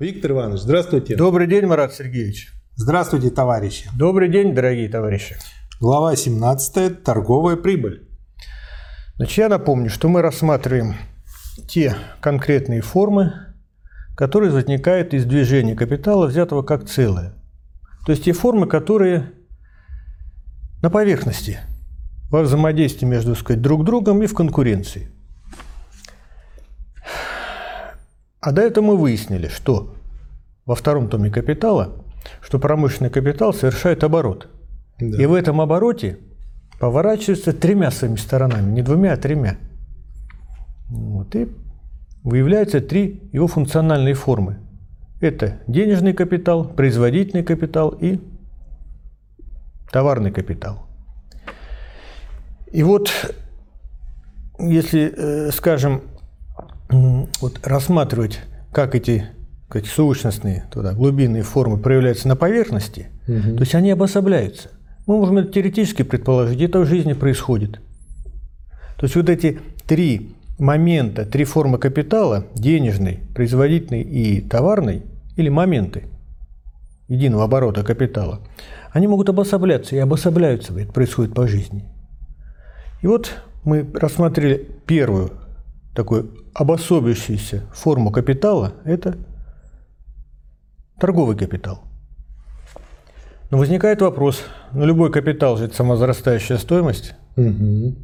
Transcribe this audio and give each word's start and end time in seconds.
Виктор 0.00 0.30
Иванович, 0.30 0.60
здравствуйте. 0.60 1.16
Добрый 1.16 1.48
день, 1.48 1.66
Марат 1.66 1.92
Сергеевич. 1.92 2.52
Здравствуйте, 2.76 3.30
товарищи. 3.30 3.90
Добрый 3.98 4.28
день, 4.28 4.54
дорогие 4.54 4.88
товарищи. 4.88 5.34
Глава 5.80 6.14
17. 6.14 7.02
Торговая 7.02 7.56
прибыль. 7.56 8.08
Значит, 9.16 9.38
я 9.38 9.48
напомню, 9.48 9.90
что 9.90 10.08
мы 10.08 10.22
рассматриваем 10.22 10.94
те 11.66 11.96
конкретные 12.20 12.80
формы, 12.80 13.32
которые 14.16 14.52
возникают 14.52 15.14
из 15.14 15.24
движения 15.24 15.74
капитала, 15.74 16.28
взятого 16.28 16.62
как 16.62 16.88
целое. 16.88 17.34
То 18.06 18.12
есть 18.12 18.22
те 18.22 18.32
формы, 18.32 18.68
которые 18.68 19.32
на 20.80 20.90
поверхности, 20.90 21.58
во 22.30 22.42
взаимодействии 22.42 23.04
между 23.04 23.34
сказать, 23.34 23.60
друг 23.60 23.84
другом 23.84 24.22
и 24.22 24.28
в 24.28 24.34
конкуренции. 24.34 25.10
А 28.48 28.52
до 28.52 28.62
этого 28.62 28.82
мы 28.82 28.96
выяснили, 28.96 29.48
что 29.48 29.94
во 30.64 30.74
втором 30.74 31.10
томе 31.10 31.30
капитала, 31.30 32.02
что 32.40 32.58
промышленный 32.58 33.10
капитал 33.10 33.52
совершает 33.52 34.02
оборот. 34.04 34.48
Да. 34.98 35.22
И 35.22 35.26
в 35.26 35.34
этом 35.34 35.60
обороте 35.60 36.18
поворачивается 36.80 37.52
тремя 37.52 37.90
своими 37.90 38.16
сторонами, 38.16 38.70
не 38.70 38.80
двумя, 38.80 39.12
а 39.12 39.16
тремя. 39.18 39.58
Вот, 40.88 41.36
и 41.36 41.48
выявляются 42.24 42.80
три 42.80 43.28
его 43.34 43.48
функциональные 43.48 44.14
формы. 44.14 44.56
Это 45.20 45.58
денежный 45.66 46.14
капитал, 46.14 46.64
производительный 46.64 47.44
капитал 47.44 47.90
и 48.00 48.18
товарный 49.92 50.30
капитал. 50.30 50.86
И 52.72 52.82
вот, 52.82 53.10
если, 54.58 55.12
э, 55.14 55.50
скажем, 55.50 56.00
вот 56.90 57.60
рассматривать, 57.62 58.40
как 58.72 58.94
эти 58.94 59.26
как 59.68 59.86
сущностные, 59.86 60.64
туда, 60.72 60.94
глубинные 60.94 61.42
формы 61.42 61.76
проявляются 61.76 62.26
на 62.26 62.36
поверхности, 62.36 63.08
угу. 63.26 63.56
то 63.56 63.60
есть 63.60 63.74
они 63.74 63.90
обособляются. 63.90 64.70
Мы 65.06 65.16
можем 65.18 65.38
это 65.38 65.52
теоретически 65.52 66.02
предположить, 66.02 66.60
это 66.60 66.80
в 66.80 66.86
жизни 66.86 67.12
происходит. 67.12 67.80
То 68.96 69.04
есть 69.04 69.14
вот 69.14 69.28
эти 69.28 69.60
три 69.86 70.34
момента, 70.58 71.24
три 71.24 71.44
формы 71.44 71.78
капитала, 71.78 72.46
денежный, 72.54 73.20
производительный 73.34 74.02
и 74.02 74.40
товарный, 74.40 75.02
или 75.36 75.50
моменты 75.50 76.04
единого 77.06 77.44
оборота 77.44 77.84
капитала, 77.84 78.40
они 78.90 79.06
могут 79.06 79.28
обособляться 79.28 79.94
и 79.94 79.98
обособляются, 79.98 80.78
это 80.78 80.92
происходит 80.92 81.34
по 81.34 81.46
жизни. 81.46 81.84
И 83.02 83.06
вот 83.06 83.42
мы 83.64 83.86
рассмотрели 83.94 84.66
первую 84.86 85.30
такую 85.98 86.30
обособящуюся 86.54 87.64
форму 87.74 88.12
капитала– 88.12 88.74
это 88.84 89.18
торговый 91.00 91.36
капитал. 91.36 91.82
Но 93.50 93.58
возникает 93.58 94.00
вопрос, 94.00 94.44
ну 94.72 94.86
любой 94.86 95.10
капитал 95.10 95.56
же 95.56 95.64
это 95.64 95.74
самозарастающая 95.74 96.56
стоимость. 96.58 97.14
Угу. 97.36 97.96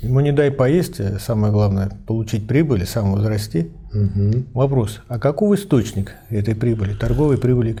Ему 0.00 0.20
не 0.20 0.32
дай 0.32 0.50
поесть, 0.50 1.00
а 1.00 1.18
самое 1.18 1.52
главное– 1.52 1.90
получить 2.06 2.48
прибыль 2.48 2.84
и 2.84 2.86
самовозрасти. 2.86 3.70
Угу. 3.92 4.44
Вопрос, 4.54 5.02
а 5.08 5.18
каков 5.18 5.52
источник 5.52 6.14
этой 6.30 6.54
прибыли, 6.54 6.94
торговой 6.94 7.36
прибыли, 7.36 7.76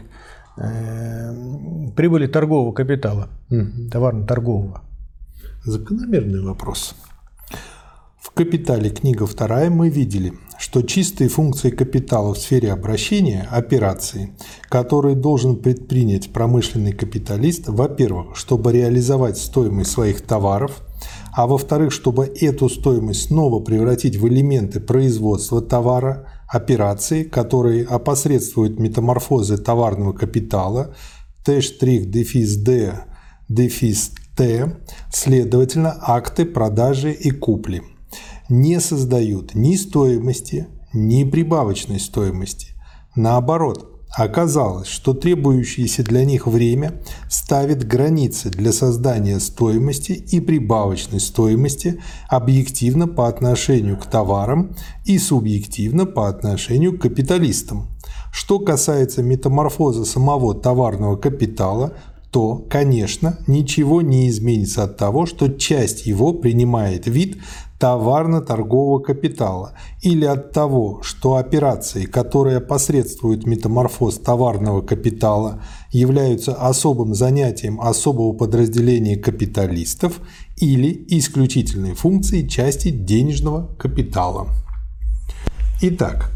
э, 0.58 1.92
прибыли 1.96 2.26
торгового 2.26 2.74
капитала, 2.74 3.28
угу. 3.48 3.88
товарно-торгового? 3.90 4.82
Закономерный 5.64 6.42
вопрос. 6.42 6.94
В 8.22 8.30
«Капитале» 8.30 8.88
книга 8.88 9.26
вторая. 9.26 9.68
Мы 9.68 9.88
видели, 9.88 10.32
что 10.56 10.82
чистые 10.82 11.28
функции 11.28 11.70
капитала 11.70 12.32
в 12.32 12.38
сфере 12.38 12.70
обращения– 12.72 13.48
операции, 13.50 14.32
которые 14.68 15.16
должен 15.16 15.56
предпринять 15.56 16.32
промышленный 16.32 16.92
капиталист, 16.92 17.64
во-первых, 17.66 18.36
чтобы 18.36 18.72
реализовать 18.72 19.38
стоимость 19.38 19.90
своих 19.90 20.20
товаров, 20.20 20.82
а 21.34 21.48
во-вторых, 21.48 21.92
чтобы 21.92 22.26
эту 22.26 22.68
стоимость 22.68 23.26
снова 23.26 23.58
превратить 23.58 24.14
в 24.14 24.28
элементы 24.28 24.78
производства 24.78 25.60
товара, 25.60 26.28
операции, 26.48 27.24
которые 27.24 27.84
опосредствуют 27.84 28.78
метаморфозы 28.78 29.58
товарного 29.58 30.12
капитала, 30.12 30.94
Т'-дефис-Д, 31.44 33.04
дефис 33.48 34.12
Т, 34.36 34.76
следовательно, 35.12 35.96
акты 36.00 36.44
продажи 36.46 37.12
и 37.12 37.30
купли, 37.32 37.82
не 38.52 38.80
создают 38.80 39.54
ни 39.54 39.76
стоимости, 39.76 40.68
ни 40.92 41.24
прибавочной 41.24 41.98
стоимости. 41.98 42.68
Наоборот, 43.16 44.04
оказалось, 44.14 44.88
что 44.88 45.14
требующееся 45.14 46.04
для 46.04 46.26
них 46.26 46.46
время 46.46 47.00
ставит 47.30 47.86
границы 47.86 48.50
для 48.50 48.72
создания 48.72 49.40
стоимости 49.40 50.12
и 50.12 50.38
прибавочной 50.38 51.18
стоимости 51.18 52.00
объективно 52.28 53.08
по 53.08 53.26
отношению 53.26 53.96
к 53.96 54.04
товарам 54.04 54.76
и 55.06 55.16
субъективно 55.16 56.04
по 56.04 56.28
отношению 56.28 56.98
к 56.98 57.02
капиталистам. 57.02 57.88
Что 58.34 58.58
касается 58.58 59.22
метаморфоза 59.22 60.04
самого 60.04 60.54
товарного 60.54 61.16
капитала, 61.16 61.94
то, 62.30 62.56
конечно, 62.70 63.38
ничего 63.46 64.00
не 64.00 64.30
изменится 64.30 64.84
от 64.84 64.96
того, 64.96 65.26
что 65.26 65.48
часть 65.48 66.06
его 66.06 66.32
принимает 66.32 67.06
вид 67.06 67.36
товарно-торгового 67.82 69.00
капитала 69.00 69.72
или 70.02 70.24
от 70.24 70.52
того, 70.52 71.00
что 71.02 71.34
операции, 71.34 72.04
которые 72.04 72.60
посредствуют 72.60 73.44
метаморфоз 73.44 74.18
товарного 74.18 74.82
капитала, 74.82 75.60
являются 75.90 76.54
особым 76.54 77.12
занятием 77.12 77.80
особого 77.80 78.34
подразделения 78.34 79.16
капиталистов 79.16 80.20
или 80.58 81.06
исключительной 81.08 81.94
функцией 81.94 82.48
части 82.48 82.90
денежного 82.90 83.66
капитала. 83.76 84.46
Итак, 85.80 86.30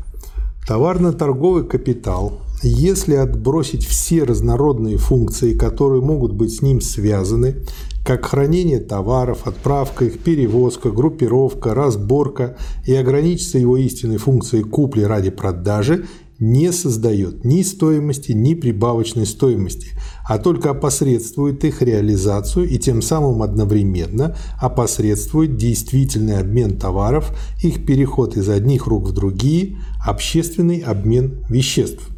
товарно-торговый 0.67 1.65
капитал 1.65 2.41
если 2.69 3.15
отбросить 3.15 3.85
все 3.85 4.25
разнородные 4.25 4.97
функции, 4.97 5.55
которые 5.55 6.03
могут 6.03 6.33
быть 6.33 6.55
с 6.55 6.63
ним 6.63 6.81
связаны, 6.81 7.57
как 8.05 8.27
хранение 8.27 8.79
товаров, 8.79 9.47
отправка 9.47 10.05
их, 10.05 10.21
перевозка, 10.21 10.91
группировка, 10.91 11.75
разборка 11.75 12.57
и 12.87 12.95
ограничиться 12.95 13.59
его 13.59 13.77
истинной 13.77 14.19
функцией 14.19 14.63
купли 14.63 15.03
ради 15.03 15.31
продажи, 15.31 16.07
не 16.39 16.71
создает 16.73 17.45
ни 17.45 17.63
стоимости, 17.63 18.33
ни 18.33 18.55
прибавочной 18.55 19.27
стоимости, 19.27 19.89
а 20.29 20.39
только 20.39 20.71
опосредствует 20.71 21.65
их 21.65 21.83
реализацию 21.83 22.69
и 22.69 22.79
тем 22.79 23.01
самым 23.03 23.43
одновременно 23.43 24.37
опосредствует 24.61 25.57
действительный 25.57 26.39
обмен 26.39 26.79
товаров, 26.79 27.33
их 27.63 27.87
переход 27.87 28.37
из 28.37 28.49
одних 28.49 28.87
рук 28.87 29.09
в 29.09 29.13
другие, 29.13 29.79
общественный 30.05 30.79
обмен 30.81 31.45
веществ. 31.49 32.16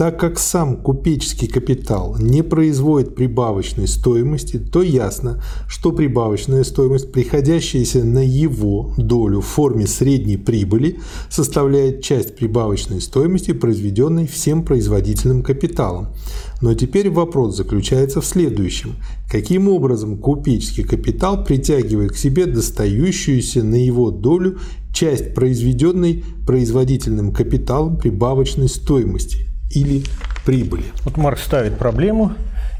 Так 0.00 0.18
как 0.18 0.38
сам 0.38 0.78
купеческий 0.78 1.46
капитал 1.46 2.16
не 2.18 2.42
производит 2.42 3.14
прибавочной 3.14 3.86
стоимости, 3.86 4.56
то 4.58 4.80
ясно, 4.80 5.42
что 5.68 5.92
прибавочная 5.92 6.64
стоимость, 6.64 7.12
приходящаяся 7.12 8.02
на 8.02 8.26
его 8.26 8.94
долю 8.96 9.42
в 9.42 9.44
форме 9.44 9.86
средней 9.86 10.38
прибыли, 10.38 11.00
составляет 11.28 12.02
часть 12.02 12.34
прибавочной 12.34 13.02
стоимости, 13.02 13.52
произведенной 13.52 14.26
всем 14.26 14.64
производительным 14.64 15.42
капиталом. 15.42 16.14
Но 16.62 16.72
теперь 16.72 17.10
вопрос 17.10 17.58
заключается 17.58 18.22
в 18.22 18.24
следующем. 18.24 18.94
Каким 19.30 19.68
образом 19.68 20.16
купеческий 20.16 20.84
капитал 20.84 21.44
притягивает 21.44 22.12
к 22.12 22.16
себе 22.16 22.46
достающуюся 22.46 23.62
на 23.62 23.74
его 23.74 24.10
долю 24.10 24.60
часть 24.94 25.34
произведенной 25.34 26.24
производительным 26.46 27.34
капиталом 27.34 27.98
прибавочной 27.98 28.70
стоимости? 28.70 29.49
Или 29.70 30.02
прибыли. 30.44 30.84
Вот 31.04 31.16
Маркс 31.16 31.44
ставит 31.44 31.78
проблему 31.78 32.32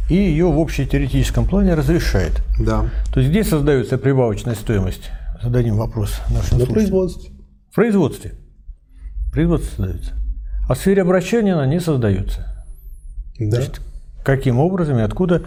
и 0.09 0.15
ее 0.15 0.51
в 0.51 0.59
общетеоретическом 0.59 1.47
плане 1.47 1.75
разрешает. 1.75 2.43
Да. 2.59 2.91
То 3.15 3.21
есть 3.21 3.31
где 3.31 3.45
создается 3.45 3.97
прибавочная 3.97 4.57
стоимость? 4.57 5.11
Зададим 5.43 5.77
вопрос 5.77 6.21
нашим 6.31 6.59
На 6.59 6.67
производстве. 6.67 7.31
В 7.71 7.75
производстве. 7.75 8.33
Производство 9.33 9.71
создается. 9.77 10.13
А 10.69 10.75
в 10.75 10.79
сфере 10.79 11.03
обращения 11.03 11.55
она 11.55 11.67
не 11.67 11.81
создается. 11.81 12.47
Да. 13.39 13.57
Значит, 13.57 13.81
каким 14.25 14.59
образом 14.59 14.99
и 14.99 15.03
откуда 15.03 15.45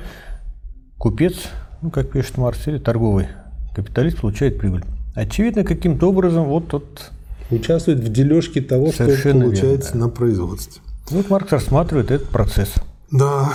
купец, 0.97 1.35
ну, 1.81 1.91
как 1.91 2.11
пишет 2.11 2.37
Маркс, 2.37 2.67
или 2.67 2.77
торговый 2.77 3.27
капиталист 3.75 4.21
получает 4.21 4.57
прибыль? 4.57 4.83
Очевидно, 5.13 5.63
каким-то 5.63 6.09
образом 6.09 6.45
вот 6.45 6.69
тот 6.69 7.11
участвует 7.51 7.99
в 7.99 8.11
дележке 8.11 8.61
того, 8.61 8.91
что 8.91 9.05
получается 9.05 9.29
верно, 9.29 9.91
да. 9.93 9.97
на 9.99 10.09
производстве. 10.09 10.81
Вот 11.09 11.29
Маркс 11.29 11.51
рассматривает 11.51 12.11
этот 12.11 12.29
процесс. 12.29 12.73
Да. 13.11 13.53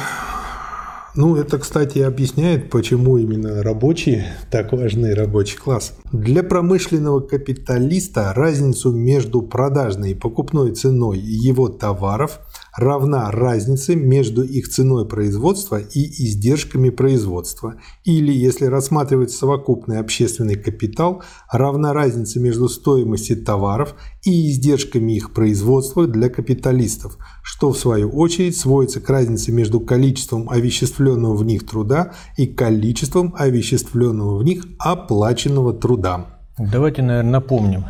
Ну, 1.14 1.34
это, 1.34 1.58
кстати, 1.58 1.98
объясняет, 1.98 2.70
почему 2.70 3.18
именно 3.18 3.62
рабочие 3.62 4.36
так 4.52 4.72
важны, 4.72 5.14
рабочий 5.14 5.56
класс. 5.56 5.94
Для 6.12 6.44
промышленного 6.44 7.20
капиталиста 7.20 8.32
разницу 8.34 8.92
между 8.92 9.42
продажной 9.42 10.12
и 10.12 10.14
покупной 10.14 10.72
ценой 10.72 11.18
его 11.18 11.68
товаров 11.68 12.38
равна 12.78 13.30
разнице 13.32 13.96
между 13.96 14.42
их 14.42 14.68
ценой 14.68 15.06
производства 15.06 15.80
и 15.80 16.00
издержками 16.24 16.90
производства. 16.90 17.74
Или, 18.04 18.32
если 18.32 18.66
рассматривать 18.66 19.32
совокупный 19.32 19.98
общественный 19.98 20.54
капитал, 20.54 21.22
равна 21.50 21.92
разнице 21.92 22.38
между 22.38 22.68
стоимостью 22.68 23.42
товаров 23.42 23.94
и 24.22 24.48
издержками 24.48 25.12
их 25.12 25.32
производства 25.32 26.06
для 26.06 26.28
капиталистов, 26.28 27.18
что 27.42 27.72
в 27.72 27.78
свою 27.78 28.10
очередь 28.10 28.56
сводится 28.56 29.00
к 29.00 29.10
разнице 29.10 29.50
между 29.50 29.80
количеством 29.80 30.48
овеществленного 30.48 31.34
в 31.34 31.44
них 31.44 31.66
труда 31.66 32.12
и 32.36 32.46
количеством 32.46 33.34
овеществленного 33.36 34.38
в 34.38 34.44
них 34.44 34.64
оплаченного 34.78 35.72
труда. 35.74 36.26
Давайте, 36.58 37.02
наверное, 37.02 37.32
напомним, 37.32 37.84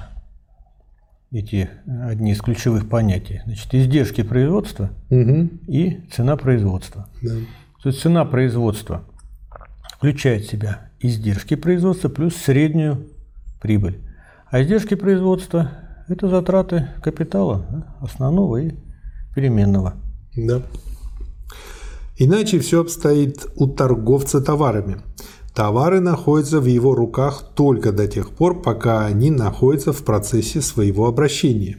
эти 1.31 1.69
одни 1.87 2.33
из 2.33 2.41
ключевых 2.41 2.89
понятий. 2.89 3.43
Значит, 3.45 3.75
издержки 3.75 4.23
производства 4.23 4.91
угу. 5.11 5.51
и 5.67 6.01
цена 6.11 6.37
производства. 6.37 7.09
Да. 7.23 7.35
То 7.83 7.91
есть 7.91 8.01
цена 8.01 8.25
производства 8.25 9.05
включает 9.97 10.45
в 10.45 10.51
себя 10.51 10.91
издержки 11.01 11.55
производства 11.55 12.09
плюс 12.09 12.35
среднюю 12.37 13.09
прибыль. 13.61 14.01
А 14.51 14.63
издержки 14.63 14.95
производства– 14.95 15.73
это 16.09 16.29
затраты 16.29 16.89
капитала, 17.03 17.87
основного 18.01 18.57
и 18.57 18.75
переменного. 19.35 19.95
Да. 20.35 20.63
Иначе 22.17 22.59
все 22.59 22.81
обстоит 22.81 23.47
у 23.57 23.69
торговца 23.69 24.41
товарами. 24.41 24.97
Товары 25.59 25.99
находятся 25.99 26.61
в 26.61 26.67
его 26.67 26.95
руках 26.95 27.43
только 27.57 27.91
до 27.91 28.07
тех 28.07 28.31
пор, 28.31 28.63
пока 28.63 29.05
они 29.07 29.33
находятся 29.33 29.93
в 29.93 30.05
процессе 30.05 30.61
своего 30.61 31.09
обращения. 31.09 31.79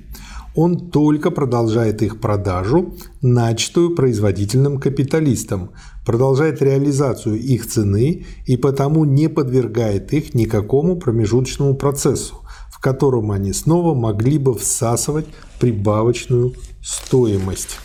Он 0.53 0.89
только 0.89 1.31
продолжает 1.31 2.01
их 2.01 2.19
продажу, 2.19 2.95
начатую 3.21 3.95
производительным 3.95 4.81
капиталистом, 4.81 5.69
продолжает 6.05 6.61
реализацию 6.61 7.39
их 7.39 7.67
цены 7.67 8.25
и 8.45 8.57
потому 8.57 9.05
не 9.05 9.29
подвергает 9.29 10.11
их 10.11 10.33
никакому 10.33 10.97
промежуточному 10.97 11.75
процессу, 11.75 12.35
в 12.69 12.81
котором 12.81 13.31
они 13.31 13.53
снова 13.53 13.95
могли 13.95 14.39
бы 14.39 14.55
всасывать 14.55 15.27
прибавочную 15.61 16.53
стоимость. 16.83 17.77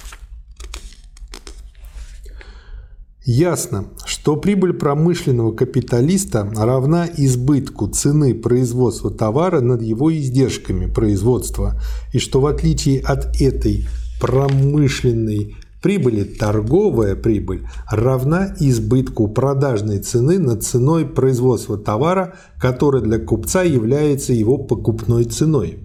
Ясно, 3.26 3.86
что 4.04 4.36
прибыль 4.36 4.74
промышленного 4.74 5.52
капиталиста 5.52 6.46
равна 6.54 7.06
избытку 7.06 7.86
цены 7.86 8.34
производства 8.34 9.10
товара 9.10 9.60
над 9.60 9.80
его 9.80 10.14
издержками 10.14 10.92
производства, 10.92 11.80
и 12.12 12.18
что 12.18 12.42
в 12.42 12.46
отличие 12.46 13.00
от 13.00 13.40
этой 13.40 13.86
промышленной 14.20 15.56
прибыли 15.82 16.24
торговая 16.24 17.16
прибыль 17.16 17.66
равна 17.90 18.54
избытку 18.60 19.28
продажной 19.28 20.00
цены 20.00 20.38
над 20.38 20.62
ценой 20.62 21.06
производства 21.06 21.78
товара, 21.78 22.34
которая 22.60 23.00
для 23.00 23.18
купца 23.18 23.62
является 23.62 24.34
его 24.34 24.58
покупной 24.58 25.24
ценой. 25.24 25.78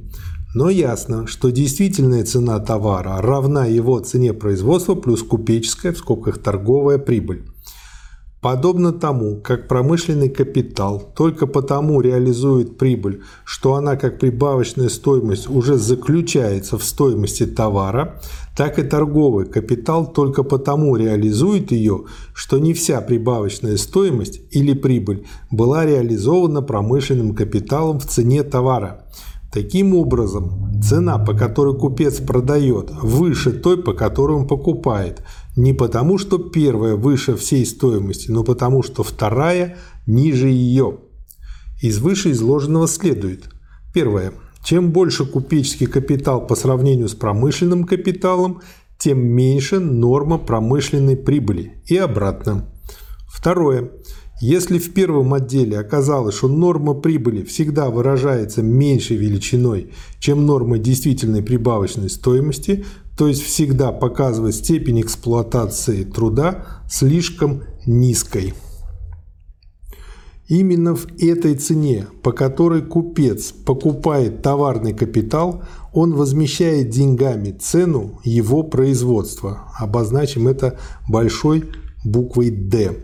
Но 0.55 0.71
ясно, 0.71 1.27
что 1.27 1.51
действительная 1.51 2.23
цена 2.23 2.59
товара 2.59 3.21
равна 3.21 3.65
его 3.65 3.99
цене 3.99 4.33
производства 4.33 4.95
плюс 4.95 5.21
купеческая, 5.21 5.93
в 5.93 5.97
скобках 5.97 6.39
торговая 6.39 6.97
прибыль. 6.97 7.45
Подобно 8.41 8.93
тому, 8.93 9.41
как 9.41 9.67
промышленный 9.67 10.29
капитал 10.29 11.11
только 11.13 11.45
потому 11.45 11.99
реализует 11.99 12.77
прибыль, 12.77 13.21
что 13.43 13.75
она 13.75 13.97
как 13.97 14.17
прибавочная 14.17 14.87
стоимость 14.87 15.49
уже 15.49 15.75
заключается 15.75 16.77
в 16.77 16.83
стоимости 16.83 17.45
товара, 17.45 18.21
так 18.55 18.79
и 18.79 18.83
торговый 18.83 19.45
капитал 19.45 20.11
только 20.11 20.43
потому 20.43 20.95
реализует 20.95 21.71
ее, 21.71 22.05
что 22.33 22.59
не 22.59 22.73
вся 22.73 23.01
прибавочная 23.01 23.75
стоимость 23.75 24.39
или 24.51 24.73
прибыль 24.73 25.27
была 25.51 25.85
реализована 25.85 26.61
промышленным 26.61 27.35
капиталом 27.35 27.99
в 27.99 28.05
цене 28.05 28.43
товара– 28.43 29.05
Таким 29.51 29.95
образом, 29.95 30.79
цена, 30.81 31.17
по 31.17 31.33
которой 31.33 31.75
купец 31.75 32.19
продает, 32.19 32.91
выше 32.91 33.51
той, 33.51 33.81
по 33.81 33.93
которой 33.93 34.37
он 34.37 34.47
покупает. 34.47 35.23
Не 35.55 35.73
потому, 35.73 36.19
что 36.19 36.37
первая 36.37 36.95
выше 36.95 37.35
всей 37.35 37.65
стоимости, 37.65 38.29
но 38.29 38.43
потому, 38.43 38.83
что 38.83 39.01
вторая 39.01 39.77
ниже 40.05 40.49
ее. 40.49 40.99
Из 41.81 41.97
вышеизложенного 41.99 42.87
следует. 42.87 43.49
Первое. 43.93 44.33
Чем 44.63 44.91
больше 44.91 45.25
купеческий 45.25 45.87
капитал 45.87 46.45
по 46.45 46.55
сравнению 46.55 47.09
с 47.09 47.15
промышленным 47.15 47.85
капиталом, 47.85 48.61
тем 48.99 49.19
меньше 49.19 49.79
норма 49.79 50.37
промышленной 50.37 51.15
прибыли 51.15 51.81
и 51.87 51.97
обратно. 51.97 52.65
Второе. 53.27 53.91
Если 54.41 54.79
в 54.79 54.93
первом 54.93 55.33
отделе 55.33 55.77
оказалось, 55.77 56.35
что 56.35 56.47
норма 56.47 56.93
прибыли 56.93 57.43
всегда 57.43 57.89
выражается 57.89 58.61
меньшей 58.61 59.17
величиной, 59.17 59.91
чем 60.19 60.45
норма 60.45 60.77
действительной 60.77 61.43
прибавочной 61.43 62.09
стоимости, 62.09 62.85
то 63.17 63.27
есть 63.27 63.41
всегда 63.41 63.91
показывает 63.91 64.55
степень 64.55 65.01
эксплуатации 65.01 66.05
труда 66.05 66.65
слишком 66.89 67.63
низкой. 67.85 68.53
Именно 70.47 70.95
в 70.95 71.05
этой 71.19 71.55
цене, 71.55 72.07
по 72.23 72.31
которой 72.31 72.81
купец 72.81 73.51
покупает 73.51 74.41
товарный 74.41 74.93
капитал, 74.93 75.63
он 75.93 76.13
возмещает 76.13 76.89
деньгами 76.89 77.51
цену 77.51 78.19
его 78.23 78.63
производства. 78.63 79.69
Обозначим 79.77 80.47
это 80.47 80.79
большой 81.09 81.65
буквой 82.05 82.51
«Д». 82.51 82.95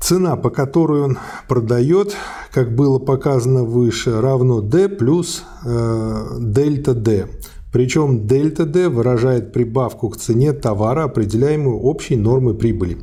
Цена, 0.00 0.36
по 0.36 0.50
которой 0.50 1.02
он 1.02 1.18
продает, 1.46 2.16
как 2.52 2.74
было 2.74 2.98
показано 2.98 3.64
выше, 3.64 4.20
равно 4.20 4.60
D 4.60 4.88
плюс 4.88 5.44
э, 5.64 6.38
дельта 6.40 6.94
D. 6.94 7.26
Причем 7.72 8.26
дельта 8.26 8.64
D 8.64 8.88
выражает 8.88 9.52
прибавку 9.52 10.08
к 10.08 10.16
цене 10.16 10.52
товара, 10.52 11.04
определяемую 11.04 11.78
общей 11.78 12.16
нормой 12.16 12.54
прибыли. 12.54 12.98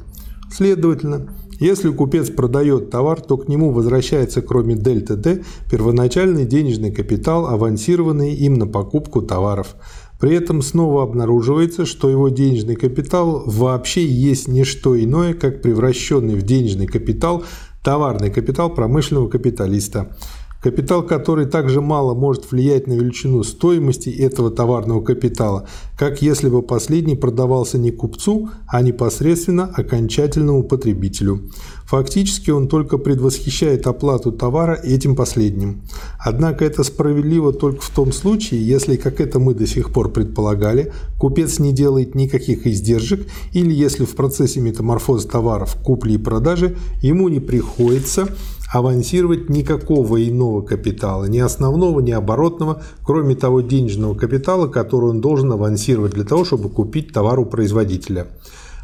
Следовательно, 0.52 1.30
если 1.60 1.92
купец 1.92 2.30
продает 2.30 2.90
товар, 2.90 3.22
то 3.22 3.38
к 3.38 3.48
нему 3.48 3.72
возвращается 3.72 4.42
кроме 4.42 4.76
дельта 4.76 5.16
D 5.16 5.44
первоначальный 5.70 6.46
денежный 6.46 6.92
капитал, 6.92 7.48
авансированный 7.48 8.34
им 8.34 8.56
на 8.56 8.68
покупку 8.68 9.22
товаров– 9.22 9.76
при 10.20 10.36
этом 10.36 10.62
снова 10.62 11.04
обнаруживается, 11.04 11.86
что 11.86 12.10
его 12.10 12.30
денежный 12.30 12.76
капитал 12.76 13.44
вообще 13.46 14.06
есть 14.06 14.48
не 14.48 14.64
что 14.64 15.00
иное, 15.02 15.34
как 15.34 15.62
превращенный 15.62 16.36
в 16.36 16.42
денежный 16.42 16.88
капитал 16.88 17.44
товарный 17.84 18.32
капитал 18.32 18.70
промышленного 18.74 19.30
капиталиста– 19.30 20.16
Капитал, 20.62 21.04
который 21.04 21.46
также 21.46 21.82
мало 21.82 22.16
может 22.16 22.52
влиять 22.52 22.88
на 22.88 22.94
величину 22.94 23.44
стоимости 23.44 24.10
этого 24.10 24.50
товарного 24.50 25.02
капитала, 25.02 25.68
как 25.98 26.22
если 26.22 26.50
бы 26.50 26.64
последний 26.64 27.16
продавался 27.16 27.78
не 27.78 27.92
купцу, 27.92 28.50
а 28.68 28.82
непосредственно 28.82 29.66
окончательному 29.66 30.64
потребителю. 30.64 31.50
Фактически 31.86 32.52
он 32.52 32.68
только 32.68 32.98
предвосхищает 32.98 33.88
оплату 33.88 34.32
товара 34.34 34.74
этим 34.74 35.16
последним. 35.16 35.84
Однако 36.20 36.66
это 36.66 36.84
справедливо 36.84 37.54
только 37.54 37.82
в 37.82 37.90
том 37.92 38.12
случае, 38.12 38.66
если, 38.66 38.98
как 38.98 39.22
это 39.22 39.40
мы 39.40 39.54
до 39.54 39.66
сих 39.66 39.92
пор 39.92 40.12
предполагали, 40.12 40.92
купец 41.18 41.60
не 41.60 41.72
делает 41.72 42.14
никаких 42.14 42.68
издержек 42.68 43.26
или 43.54 43.74
если 43.74 44.04
в 44.06 44.16
процессе 44.16 44.60
метаморфоза 44.60 45.30
товаров 45.30 45.78
купли 45.82 46.14
и 46.14 46.18
продажи 46.18 46.76
ему 47.02 47.30
не 47.30 47.40
приходится 47.40 48.28
авансировать 48.72 49.50
никакого 49.50 50.28
иного 50.28 50.62
капитала, 50.62 51.26
ни 51.26 51.40
основного, 51.40 52.00
ни 52.02 52.12
оборотного, 52.12 52.84
кроме 53.04 53.36
того 53.36 53.62
денежного 53.62 54.16
капитала, 54.16 54.68
который 54.68 55.10
он 55.10 55.22
должен 55.22 55.52
авансировать 55.52 56.14
для 56.14 56.26
того, 56.26 56.44
чтобы 56.46 56.70
купить 56.70 57.14
товар 57.14 57.40
у 57.40 57.46
производителя. 57.46 58.28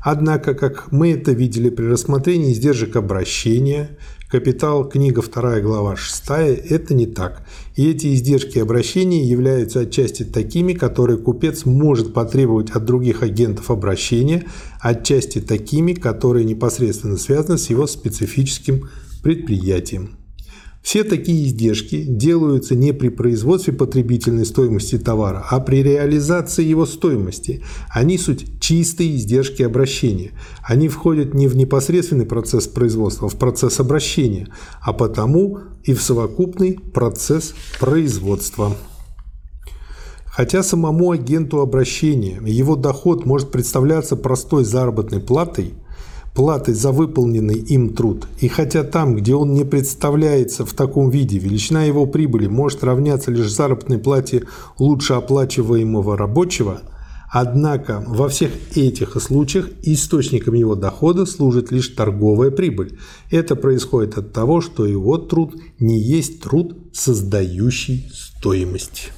Однако, 0.01 0.53
как 0.53 0.91
мы 0.91 1.11
это 1.11 1.31
видели 1.31 1.69
при 1.69 1.85
рассмотрении 1.85 2.51
издержек 2.51 2.97
обращения, 2.97 3.97
капитал, 4.29 4.89
книга 4.89 5.21
2 5.21 5.61
глава 5.61 5.95
6, 5.95 6.23
это 6.69 6.93
не 6.93 7.05
так. 7.05 7.45
И 7.75 7.89
эти 7.89 8.13
издержки 8.13 8.59
обращения 8.59 9.23
являются 9.23 9.81
отчасти 9.81 10.23
такими, 10.23 10.73
которые 10.73 11.19
купец 11.19 11.65
может 11.65 12.13
потребовать 12.13 12.71
от 12.71 12.83
других 12.83 13.23
агентов 13.23 13.71
обращения, 13.71 14.43
отчасти 14.81 15.39
такими, 15.39 15.93
которые 15.93 16.43
непосредственно 16.43 17.17
связаны 17.17 17.57
с 17.57 17.69
его 17.69 17.87
специфическим 17.87 18.89
предприятием. 19.23 20.17
Все 20.83 21.05
такие 21.05 21.47
издержки 21.47 22.03
делаются 22.03 22.75
не 22.75 22.91
при 22.91 23.07
производстве 23.07 23.71
потребительной 23.71 24.45
стоимости 24.45 24.97
товара, 24.97 25.45
а 25.49 25.61
при 25.61 25.81
реализации 25.81 26.65
его 26.65 26.85
стоимости. 26.85 27.63
Они 27.89 28.17
суть 28.17 28.59
чистые 28.59 29.15
издержки 29.15 29.63
обращения. 29.63 30.31
Они 30.61 30.89
входят 30.89 31.33
не 31.33 31.47
в 31.47 31.55
непосредственный 31.55 32.25
процесс 32.25 32.67
производства, 32.67 33.27
а 33.27 33.29
в 33.29 33.37
процесс 33.37 33.79
обращения, 33.79 34.49
а 34.81 34.91
потому 34.91 35.59
и 35.85 35.93
в 35.93 36.01
совокупный 36.01 36.77
процесс 36.93 37.55
производства. 37.79 38.75
Хотя 40.25 40.63
самому 40.63 41.11
агенту 41.11 41.61
обращения 41.61 42.41
его 42.43 42.75
доход 42.75 43.25
может 43.25 43.51
представляться 43.51 44.17
простой 44.17 44.65
заработной 44.65 45.21
платой, 45.21 45.75
платой 46.33 46.73
за 46.73 46.91
выполненный 46.91 47.59
им 47.59 47.93
труд. 47.93 48.27
И 48.39 48.47
хотя 48.47 48.83
там, 48.83 49.15
где 49.15 49.35
он 49.35 49.53
не 49.53 49.63
представляется 49.63 50.65
в 50.65 50.73
таком 50.73 51.09
виде, 51.09 51.37
величина 51.37 51.83
его 51.83 52.05
прибыли 52.05 52.47
может 52.47 52.83
равняться 52.83 53.31
лишь 53.31 53.51
заработной 53.51 53.99
плате 53.99 54.43
лучше 54.79 55.13
оплачиваемого 55.13 56.17
рабочего, 56.17 56.81
однако 57.29 58.03
во 58.07 58.29
всех 58.29 58.51
этих 58.75 59.19
случаях 59.21 59.69
источником 59.83 60.55
его 60.55 60.75
дохода 60.75 61.25
служит 61.25 61.71
лишь 61.71 61.89
торговая 61.89 62.51
прибыль. 62.51 62.97
Это 63.29 63.55
происходит 63.55 64.17
от 64.17 64.33
того, 64.33 64.61
что 64.61 64.85
его 64.85 65.17
труд 65.17 65.55
не 65.79 65.99
есть 65.99 66.41
труд, 66.41 66.77
создающий 66.93 68.11
стоимость. 68.13 69.11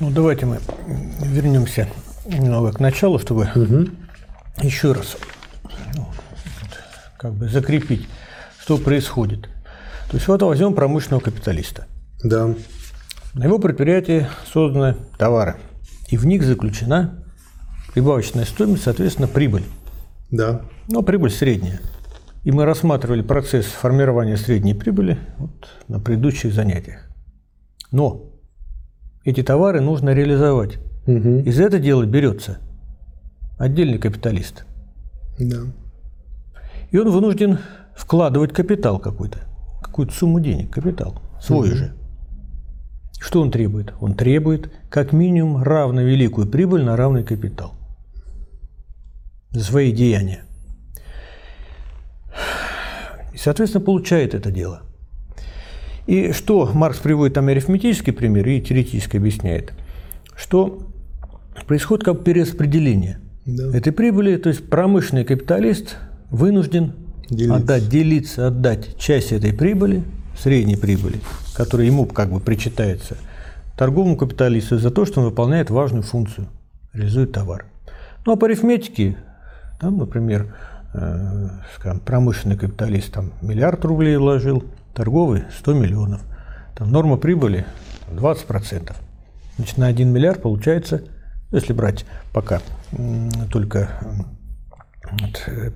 Ну, 0.00 0.10
давайте 0.10 0.46
мы 0.46 0.58
вернемся 1.22 1.88
к 2.24 2.80
началу, 2.80 3.18
чтобы 3.18 3.48
угу. 3.54 3.88
еще 4.62 4.92
раз 4.92 5.16
как 7.22 7.34
бы 7.34 7.48
закрепить, 7.48 8.08
что 8.60 8.76
происходит. 8.78 9.42
То 10.10 10.16
есть 10.16 10.26
вот 10.26 10.42
возьмем 10.42 10.74
промышленного 10.74 11.22
капиталиста. 11.22 11.86
Да. 12.24 12.54
На 13.34 13.44
его 13.44 13.60
предприятии 13.60 14.26
созданы 14.52 14.96
товары, 15.18 15.54
и 16.08 16.16
в 16.16 16.26
них 16.26 16.42
заключена 16.42 17.24
прибавочная 17.94 18.44
стоимость, 18.44 18.82
соответственно, 18.82 19.28
прибыль. 19.28 19.62
Да. 20.30 20.62
Но 20.88 21.02
прибыль 21.02 21.30
средняя. 21.30 21.80
И 22.42 22.50
мы 22.50 22.64
рассматривали 22.64 23.22
процесс 23.22 23.66
формирования 23.66 24.36
средней 24.36 24.74
прибыли 24.74 25.18
вот 25.38 25.68
на 25.86 26.00
предыдущих 26.00 26.52
занятиях. 26.52 27.08
Но 27.92 28.32
эти 29.24 29.44
товары 29.44 29.80
нужно 29.80 30.10
реализовать. 30.10 30.78
Угу. 31.06 31.42
И 31.44 31.52
за 31.52 31.64
это 31.64 31.78
дело 31.78 32.04
берется 32.04 32.58
отдельный 33.58 33.98
капиталист. 33.98 34.64
Да. 35.38 35.58
И 36.92 36.98
он 36.98 37.10
вынужден 37.10 37.58
вкладывать 37.96 38.52
капитал 38.52 38.98
какой-то, 38.98 39.38
какую-то 39.82 40.12
сумму 40.12 40.40
денег, 40.40 40.70
капитал, 40.70 41.20
свой 41.40 41.70
угу. 41.70 41.76
же. 41.76 41.92
Что 43.18 43.40
он 43.40 43.50
требует? 43.50 43.94
Он 44.00 44.14
требует 44.14 44.70
как 44.90 45.12
минимум 45.12 45.62
равно 45.62 46.02
великую 46.02 46.46
прибыль 46.46 46.84
на 46.84 46.96
равный 46.96 47.24
капитал 47.24 47.74
за 49.50 49.64
свои 49.64 49.92
деяния. 49.92 50.44
И, 53.32 53.38
соответственно, 53.38 53.84
получает 53.84 54.34
это 54.34 54.50
дело. 54.50 54.82
И 56.06 56.32
что 56.32 56.70
Маркс 56.74 56.98
приводит 56.98 57.34
там 57.34 57.48
арифметический 57.48 58.12
пример 58.12 58.46
и 58.48 58.60
теоретически 58.60 59.16
объясняет, 59.16 59.72
что 60.34 60.88
происходит 61.66 62.04
как 62.04 62.24
перераспределение 62.24 63.20
да. 63.46 63.76
этой 63.76 63.92
прибыли, 63.92 64.36
то 64.36 64.48
есть 64.48 64.68
промышленный 64.68 65.24
капиталист 65.24 65.96
вынужден 66.32 66.94
делиться. 67.30 67.54
отдать, 67.54 67.88
делиться, 67.88 68.46
отдать 68.48 68.96
часть 68.98 69.30
этой 69.30 69.52
прибыли, 69.52 70.02
средней 70.36 70.76
прибыли, 70.76 71.20
которая 71.54 71.86
ему 71.86 72.06
как 72.06 72.30
бы 72.32 72.40
причитается, 72.40 73.16
торговому 73.76 74.16
капиталисту 74.16 74.78
за 74.78 74.90
то, 74.90 75.04
что 75.04 75.20
он 75.20 75.26
выполняет 75.26 75.70
важную 75.70 76.02
функцию, 76.02 76.48
реализует 76.92 77.32
товар. 77.32 77.66
Ну 78.24 78.32
а 78.32 78.36
по 78.36 78.46
арифметике, 78.46 79.16
там, 79.78 79.98
например, 79.98 80.54
э, 80.94 81.48
скажем, 81.76 82.00
промышленный 82.00 82.56
капиталист 82.56 83.12
там 83.12 83.32
миллиард 83.42 83.84
рублей 83.84 84.16
вложил, 84.16 84.64
торговый 84.94 85.44
100 85.58 85.74
миллионов. 85.74 86.22
Там 86.76 86.90
норма 86.90 87.18
прибыли 87.18 87.66
20%. 88.10 88.94
Значит, 89.56 89.76
на 89.76 89.86
1 89.86 90.08
миллиард 90.08 90.40
получается, 90.40 91.02
если 91.50 91.74
брать 91.74 92.06
пока 92.32 92.60
только 93.50 93.90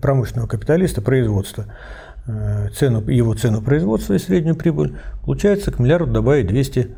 промышленного 0.01 0.47
капиталиста 0.47 1.03
производства, 1.03 1.67
э, 2.27 2.69
цену, 2.71 3.09
его 3.09 3.35
цену 3.35 3.63
производства 3.63 4.15
и 4.15 4.19
среднюю 4.19 4.57
прибыль, 4.57 4.97
получается 5.25 5.71
к 5.71 5.79
миллиарду 5.79 6.13
добавить 6.13 6.47
200 6.47 6.97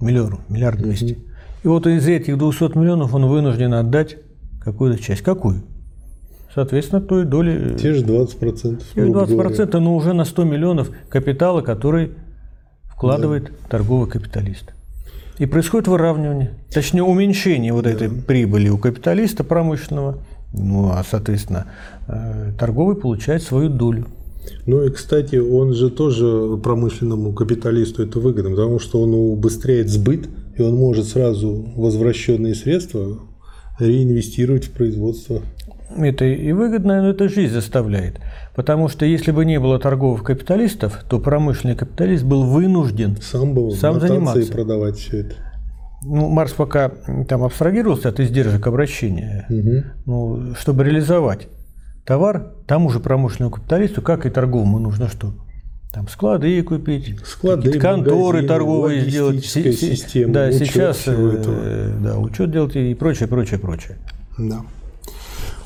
миллионов, 0.00 0.40
миллиард 0.48 0.80
200. 0.80 1.04
Угу. 1.04 1.20
И 1.64 1.68
вот 1.68 1.86
из 1.86 2.06
этих 2.06 2.38
200 2.38 2.76
миллионов 2.76 3.14
он 3.14 3.26
вынужден 3.26 3.74
отдать 3.74 4.16
какую-то 4.60 5.02
часть. 5.02 5.22
Какую? 5.22 5.62
Соответственно, 6.54 7.02
той 7.02 7.24
доли... 7.24 7.76
Те 7.76 7.92
же 7.92 8.04
20%. 8.04 8.82
Те 8.94 9.04
же 9.04 9.10
20%, 9.10 9.78
но 9.78 9.94
уже 9.94 10.14
на 10.14 10.24
100 10.24 10.44
миллионов 10.44 10.90
капитала, 11.08 11.60
который 11.60 12.12
вкладывает 12.84 13.44
да. 13.44 13.50
торговый 13.68 14.08
капиталист. 14.08 14.72
И 15.38 15.44
происходит 15.44 15.86
выравнивание, 15.86 16.54
точнее 16.72 17.02
уменьшение 17.02 17.74
вот 17.74 17.84
да. 17.84 17.90
этой 17.90 18.08
прибыли 18.08 18.70
у 18.70 18.78
капиталиста 18.78 19.44
промышленного– 19.44 20.18
ну, 20.52 20.90
а, 20.90 21.04
соответственно, 21.08 21.66
э, 22.08 22.52
торговый 22.58 22.96
получает 22.96 23.42
свою 23.42 23.68
долю. 23.68 24.06
Ну 24.66 24.84
и, 24.84 24.90
кстати, 24.90 25.36
он 25.36 25.74
же 25.74 25.90
тоже 25.90 26.56
промышленному 26.62 27.32
капиталисту 27.32 28.02
это 28.02 28.20
выгодно, 28.20 28.50
потому 28.50 28.78
что 28.78 29.00
он 29.02 29.14
убыстряет 29.14 29.88
сбыт, 29.88 30.28
и 30.56 30.62
он 30.62 30.74
может 30.74 31.06
сразу 31.06 31.66
возвращенные 31.76 32.54
средства 32.54 33.18
реинвестировать 33.78 34.66
в 34.66 34.70
производство. 34.70 35.42
Это 35.96 36.24
и 36.24 36.52
выгодно, 36.52 37.02
но 37.02 37.10
это 37.10 37.28
жизнь 37.28 37.52
заставляет. 37.52 38.16
Потому 38.54 38.88
что 38.88 39.04
если 39.04 39.30
бы 39.30 39.44
не 39.44 39.60
было 39.60 39.78
торговых 39.78 40.24
капиталистов, 40.24 41.04
то 41.08 41.20
промышленный 41.20 41.76
капиталист 41.76 42.24
был 42.24 42.44
вынужден 42.44 43.16
сам, 43.20 43.54
был 43.54 43.70
сам 43.72 44.00
заниматься. 44.00 44.52
продавать 44.52 44.96
все 44.96 45.20
это 45.20 45.45
ну, 46.02 46.28
Марс 46.28 46.52
пока 46.52 46.90
там 47.28 47.42
абстрагировался 47.42 48.10
от 48.10 48.20
издержек 48.20 48.66
обращения, 48.66 49.46
угу. 49.48 49.84
ну, 50.06 50.54
чтобы 50.54 50.84
реализовать 50.84 51.48
товар 52.04 52.52
тому 52.66 52.90
же 52.90 53.00
промышленному 53.00 53.54
капиталисту, 53.54 54.02
как 54.02 54.26
и 54.26 54.30
торговому, 54.30 54.78
нужно 54.78 55.08
что? 55.08 55.34
Там 55.92 56.08
склады 56.08 56.62
купить, 56.62 57.18
склады, 57.24 57.78
конторы 57.78 58.42
торговые 58.46 59.08
сделать, 59.08 59.44
система, 59.44 60.32
да, 60.32 60.48
учет 60.48 60.66
сейчас, 60.66 61.02
э, 61.06 61.94
да, 62.02 62.18
учет 62.18 62.50
делать 62.50 62.76
и 62.76 62.94
прочее, 62.94 63.28
прочее, 63.28 63.58
прочее. 63.58 63.96
Да. 64.36 64.62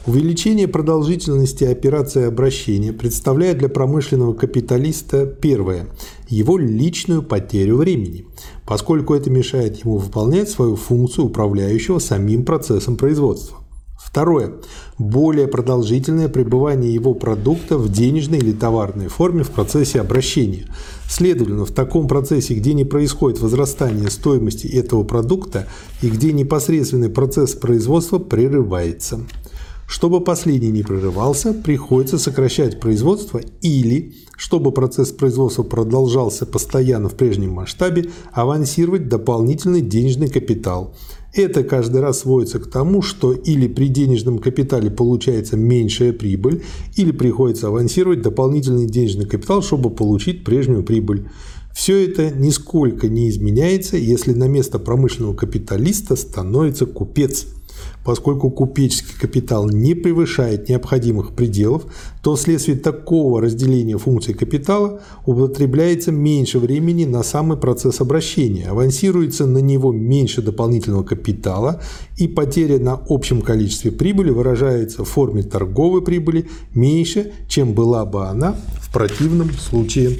Увеличение 0.06 0.68
продолжительности 0.68 1.64
операции 1.64 2.26
обращения 2.26 2.92
представляет 2.92 3.58
для 3.58 3.68
промышленного 3.68 4.32
капиталиста 4.34 5.26
первое– 5.26 5.86
его 6.30 6.56
личную 6.56 7.22
потерю 7.22 7.76
времени, 7.76 8.26
поскольку 8.66 9.14
это 9.14 9.30
мешает 9.30 9.84
ему 9.84 9.98
выполнять 9.98 10.48
свою 10.48 10.76
функцию 10.76 11.26
управляющего 11.26 11.98
самим 11.98 12.44
процессом 12.44 12.96
производства. 12.96 13.58
Второе. 14.02 14.54
Более 14.98 15.46
продолжительное 15.46 16.28
пребывание 16.28 16.92
его 16.92 17.14
продукта 17.14 17.76
в 17.76 17.92
денежной 17.92 18.38
или 18.38 18.52
товарной 18.52 19.08
форме 19.08 19.44
в 19.44 19.50
процессе 19.50 20.00
обращения. 20.00 20.66
Следовательно, 21.08 21.64
в 21.64 21.70
таком 21.70 22.08
процессе, 22.08 22.54
где 22.54 22.72
не 22.72 22.84
происходит 22.84 23.40
возрастание 23.40 24.10
стоимости 24.10 24.66
этого 24.66 25.04
продукта 25.04 25.66
и 26.02 26.08
где 26.08 26.32
непосредственный 26.32 27.10
процесс 27.10 27.54
производства 27.54 28.18
прерывается. 28.18 29.20
Чтобы 29.90 30.20
последний 30.20 30.70
не 30.70 30.84
прерывался, 30.84 31.52
приходится 31.52 32.16
сокращать 32.16 32.78
производство 32.78 33.40
или, 33.60 34.14
чтобы 34.36 34.70
процесс 34.70 35.10
производства 35.10 35.64
продолжался 35.64 36.46
постоянно 36.46 37.08
в 37.08 37.16
прежнем 37.16 37.50
масштабе, 37.50 38.08
авансировать 38.30 39.08
дополнительный 39.08 39.80
денежный 39.80 40.28
капитал. 40.28 40.94
Это 41.34 41.64
каждый 41.64 42.02
раз 42.02 42.20
сводится 42.20 42.60
к 42.60 42.70
тому, 42.70 43.02
что 43.02 43.32
или 43.32 43.66
при 43.66 43.88
денежном 43.88 44.38
капитале 44.38 44.92
получается 44.92 45.56
меньшая 45.56 46.12
прибыль, 46.12 46.62
или 46.94 47.10
приходится 47.10 47.66
авансировать 47.66 48.22
дополнительный 48.22 48.86
денежный 48.86 49.26
капитал, 49.26 49.60
чтобы 49.60 49.90
получить 49.90 50.44
прежнюю 50.44 50.84
прибыль. 50.84 51.28
Все 51.74 52.06
это 52.06 52.30
нисколько 52.30 53.08
не 53.08 53.28
изменяется, 53.28 53.96
если 53.96 54.34
на 54.34 54.46
место 54.46 54.78
промышленного 54.78 55.34
капиталиста 55.34 56.14
становится 56.14 56.86
купец– 56.86 57.46
Поскольку 58.04 58.50
купеческий 58.50 59.14
капитал 59.18 59.68
не 59.68 59.94
превышает 59.94 60.68
необходимых 60.68 61.34
пределов, 61.34 61.84
то 62.22 62.34
вследствие 62.34 62.76
такого 62.76 63.40
разделения 63.40 63.98
функций 63.98 64.34
капитала 64.34 65.00
употребляется 65.26 66.12
меньше 66.12 66.58
времени 66.58 67.04
на 67.04 67.22
самый 67.22 67.56
процесс 67.56 68.00
обращения, 68.00 68.68
авансируется 68.68 69.46
на 69.46 69.58
него 69.58 69.92
меньше 69.92 70.42
дополнительного 70.42 71.02
капитала 71.02 71.80
и 72.16 72.26
потеря 72.28 72.78
на 72.78 73.00
общем 73.08 73.42
количестве 73.42 73.92
прибыли 73.92 74.30
выражается 74.30 75.04
в 75.04 75.08
форме 75.08 75.42
торговой 75.42 76.02
прибыли 76.02 76.48
меньше, 76.74 77.32
чем 77.48 77.74
была 77.74 78.04
бы 78.04 78.26
она 78.26 78.56
в 78.80 78.92
противном 78.92 79.50
случае. 79.52 80.18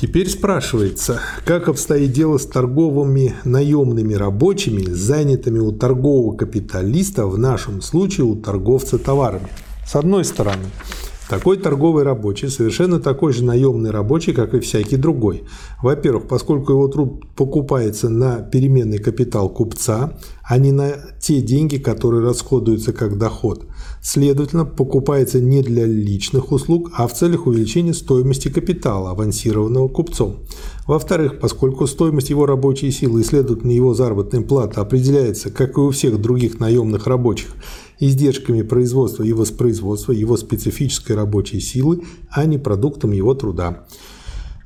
Теперь 0.00 0.30
спрашивается, 0.30 1.20
как 1.44 1.68
обстоит 1.68 2.12
дело 2.12 2.38
с 2.38 2.46
торговыми 2.46 3.34
наемными 3.44 4.14
рабочими, 4.14 4.82
занятыми 4.84 5.58
у 5.58 5.72
торгового 5.72 6.34
капиталиста, 6.34 7.26
в 7.26 7.36
нашем 7.36 7.82
случае 7.82 8.24
у 8.24 8.34
торговца 8.34 8.96
товарами. 8.96 9.48
С 9.86 9.94
одной 9.96 10.24
стороны, 10.24 10.70
такой 11.30 11.58
торговый 11.58 12.02
рабочий 12.02 12.48
совершенно 12.48 12.98
такой 12.98 13.32
же 13.32 13.44
наемный 13.44 13.92
рабочий, 13.92 14.32
как 14.32 14.52
и 14.52 14.58
всякий 14.58 14.96
другой. 14.96 15.44
Во-первых, 15.80 16.26
поскольку 16.26 16.72
его 16.72 16.88
труд 16.88 17.24
покупается 17.36 18.08
на 18.08 18.40
переменный 18.40 18.98
капитал 18.98 19.48
купца, 19.48 20.18
а 20.42 20.58
не 20.58 20.72
на 20.72 20.90
те 21.20 21.40
деньги, 21.40 21.76
которые 21.76 22.24
расходуются 22.24 22.92
как 22.92 23.16
доход. 23.16 23.64
Следовательно, 24.02 24.64
покупается 24.64 25.40
не 25.40 25.62
для 25.62 25.86
личных 25.86 26.50
услуг, 26.50 26.90
а 26.96 27.06
в 27.06 27.14
целях 27.14 27.46
увеличения 27.46 27.94
стоимости 27.94 28.48
капитала, 28.48 29.12
авансированного 29.12 29.86
купцом. 29.86 30.38
Во-вторых, 30.88 31.38
поскольку 31.38 31.86
стоимость 31.86 32.30
его 32.30 32.46
рабочей 32.46 32.90
силы 32.90 33.20
и, 33.20 33.24
следовательно, 33.24 33.70
его 33.70 33.94
заработная 33.94 34.40
плата 34.40 34.80
определяется, 34.80 35.50
как 35.50 35.76
и 35.76 35.80
у 35.80 35.90
всех 35.90 36.20
других 36.20 36.58
наемных 36.58 37.06
рабочих, 37.06 37.54
издержками 38.00 38.62
производства 38.62 39.22
и 39.22 39.32
воспроизводства 39.32 40.12
его 40.12 40.36
специфической 40.36 41.12
рабочей 41.12 41.60
силы, 41.60 42.02
а 42.30 42.44
не 42.46 42.58
продуктом 42.58 43.12
его 43.12 43.34
труда. 43.34 43.84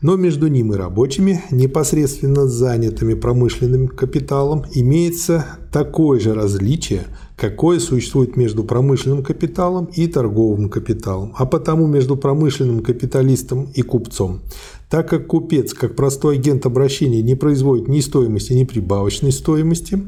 Но 0.05 0.17
между 0.17 0.49
ним 0.49 0.75
и 0.75 0.77
рабочими, 0.77 1.43
непосредственно 1.51 2.47
занятыми 2.47 3.15
промышленным 3.15 3.89
капиталом, 3.89 4.65
имеется 4.75 5.47
такое 5.73 6.21
же 6.21 6.35
различие, 6.35 7.05
какое 7.37 7.79
существует 7.79 8.37
между 8.37 8.65
промышленным 8.65 9.23
капиталом 9.23 9.87
и 9.87 10.07
торговым 10.07 10.69
капиталом, 10.69 11.33
а 11.39 11.47
потому 11.47 11.87
между 11.87 12.19
промышленным 12.19 12.83
капиталистом 12.83 13.71
и 13.75 13.81
купцом. 13.81 14.43
Так 14.91 15.09
как 15.09 15.27
купец, 15.27 15.73
как 15.73 15.97
простой 15.97 16.37
агент 16.37 16.67
обращения, 16.67 17.23
не 17.23 17.35
производит 17.35 17.89
ни 17.89 18.01
стоимости, 18.01 18.53
ни 18.53 18.65
прибавочной 18.65 19.33
стоимости, 19.33 19.99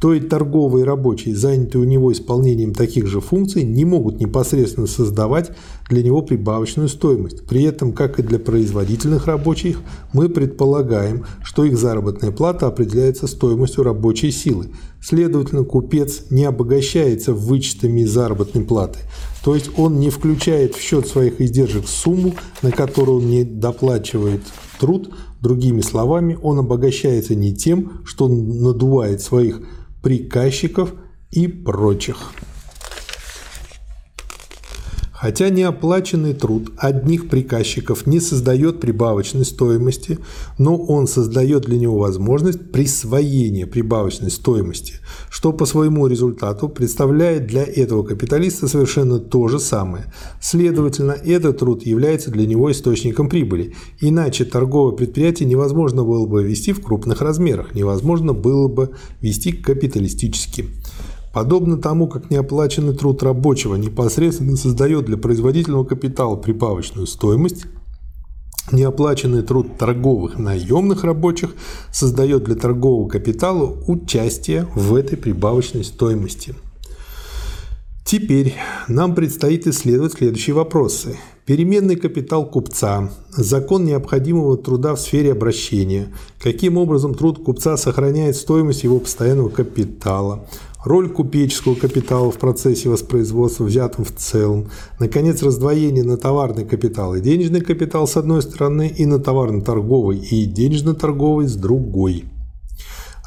то 0.00 0.14
и 0.14 0.20
торговые 0.20 0.84
рабочие, 0.84 1.34
занятые 1.34 1.82
у 1.82 1.84
него 1.84 2.12
исполнением 2.12 2.72
таких 2.72 3.06
же 3.06 3.20
функций, 3.20 3.64
не 3.64 3.84
могут 3.84 4.20
непосредственно 4.20 4.86
создавать 4.86 5.50
для 5.88 6.02
него 6.02 6.22
прибавочную 6.22 6.88
стоимость. 6.88 7.44
При 7.46 7.64
этом, 7.64 7.92
как 7.92 8.18
и 8.18 8.22
для 8.22 8.38
производительных 8.38 9.26
рабочих, 9.26 9.80
мы 10.12 10.28
предполагаем, 10.28 11.24
что 11.42 11.64
их 11.64 11.76
заработная 11.76 12.30
плата 12.30 12.66
определяется 12.68 13.26
стоимостью 13.26 13.82
рабочей 13.82 14.30
силы. 14.30 14.68
Следовательно, 15.02 15.64
купец 15.64 16.24
не 16.30 16.44
обогащается 16.44 17.32
вычетами 17.32 18.04
заработной 18.04 18.64
платы, 18.64 19.00
то 19.44 19.54
есть 19.54 19.70
он 19.76 19.98
не 19.98 20.10
включает 20.10 20.74
в 20.74 20.80
счет 20.80 21.06
своих 21.06 21.40
издержек 21.40 21.88
сумму, 21.88 22.34
на 22.62 22.70
которую 22.70 23.18
он 23.18 23.28
не 23.28 23.44
доплачивает 23.44 24.42
труд. 24.78 25.10
Другими 25.40 25.82
словами, 25.82 26.36
он 26.42 26.58
обогащается 26.58 27.36
не 27.36 27.54
тем, 27.54 28.02
что 28.04 28.26
надувает 28.26 29.20
своих 29.20 29.62
приказчиков 30.02 30.94
и 31.30 31.48
прочих. 31.48 32.32
Хотя 35.20 35.50
неоплаченный 35.50 36.32
труд 36.32 36.70
одних 36.76 37.28
приказчиков 37.28 38.06
не 38.06 38.20
создает 38.20 38.78
прибавочной 38.78 39.44
стоимости, 39.44 40.20
но 40.58 40.76
он 40.76 41.08
создает 41.08 41.64
для 41.64 41.76
него 41.76 41.98
возможность 41.98 42.70
присвоения 42.70 43.66
прибавочной 43.66 44.30
стоимости, 44.30 44.94
что 45.28 45.52
по 45.52 45.66
своему 45.66 46.06
результату 46.06 46.68
представляет 46.68 47.48
для 47.48 47.64
этого 47.64 48.04
капиталиста 48.04 48.68
совершенно 48.68 49.18
то 49.18 49.48
же 49.48 49.58
самое. 49.58 50.04
Следовательно, 50.40 51.12
этот 51.12 51.58
труд 51.58 51.84
является 51.84 52.30
для 52.30 52.46
него 52.46 52.70
источником 52.70 53.28
прибыли, 53.28 53.74
иначе 54.00 54.44
торговое 54.44 54.92
предприятие 54.92 55.48
невозможно 55.48 56.04
было 56.04 56.26
бы 56.26 56.44
вести 56.44 56.72
в 56.72 56.80
крупных 56.80 57.22
размерах, 57.22 57.74
невозможно 57.74 58.34
было 58.34 58.68
бы 58.68 58.90
вести 59.20 59.50
капиталистически. 59.50 60.66
Подобно 61.38 61.76
тому, 61.76 62.08
как 62.08 62.30
неоплаченный 62.30 62.94
труд 62.94 63.22
рабочего 63.22 63.76
непосредственно 63.76 64.56
создает 64.56 65.04
для 65.04 65.16
производительного 65.16 65.84
капитала 65.84 66.34
прибавочную 66.34 67.06
стоимость, 67.06 67.66
неоплаченный 68.72 69.42
труд 69.42 69.78
торговых 69.78 70.36
наемных 70.36 71.04
рабочих 71.04 71.54
создает 71.92 72.42
для 72.42 72.56
торгового 72.56 73.08
капитала 73.08 73.72
участие 73.86 74.66
в 74.74 74.96
этой 74.96 75.16
прибавочной 75.16 75.84
стоимости. 75.84 76.56
Теперь 78.04 78.54
нам 78.88 79.14
предстоит 79.14 79.68
исследовать 79.68 80.14
следующие 80.14 80.54
вопросы. 80.54 81.18
Переменный 81.44 81.96
капитал 81.96 82.46
купца, 82.46 83.10
закон 83.30 83.84
необходимого 83.84 84.56
труда 84.56 84.94
в 84.94 85.00
сфере 85.00 85.32
обращения, 85.32 86.08
каким 86.40 86.78
образом 86.78 87.14
труд 87.14 87.44
купца 87.44 87.76
сохраняет 87.76 88.34
стоимость 88.34 88.82
его 88.82 88.98
постоянного 88.98 89.50
капитала, 89.50 90.46
роль 90.84 91.08
купеческого 91.08 91.74
капитала 91.74 92.30
в 92.30 92.38
процессе 92.38 92.88
воспроизводства 92.88 93.64
взятым 93.64 94.04
в 94.04 94.12
целом, 94.12 94.70
наконец, 94.98 95.42
раздвоение 95.42 96.04
на 96.04 96.16
товарный 96.16 96.64
капитал 96.64 97.14
и 97.14 97.20
денежный 97.20 97.60
капитал 97.60 98.06
с 98.06 98.16
одной 98.16 98.42
стороны 98.42 98.88
и 98.88 99.06
на 99.06 99.18
товарно-торговый 99.18 100.18
и 100.18 100.44
денежно-торговый 100.44 101.46
с 101.46 101.56
другой. 101.56 102.24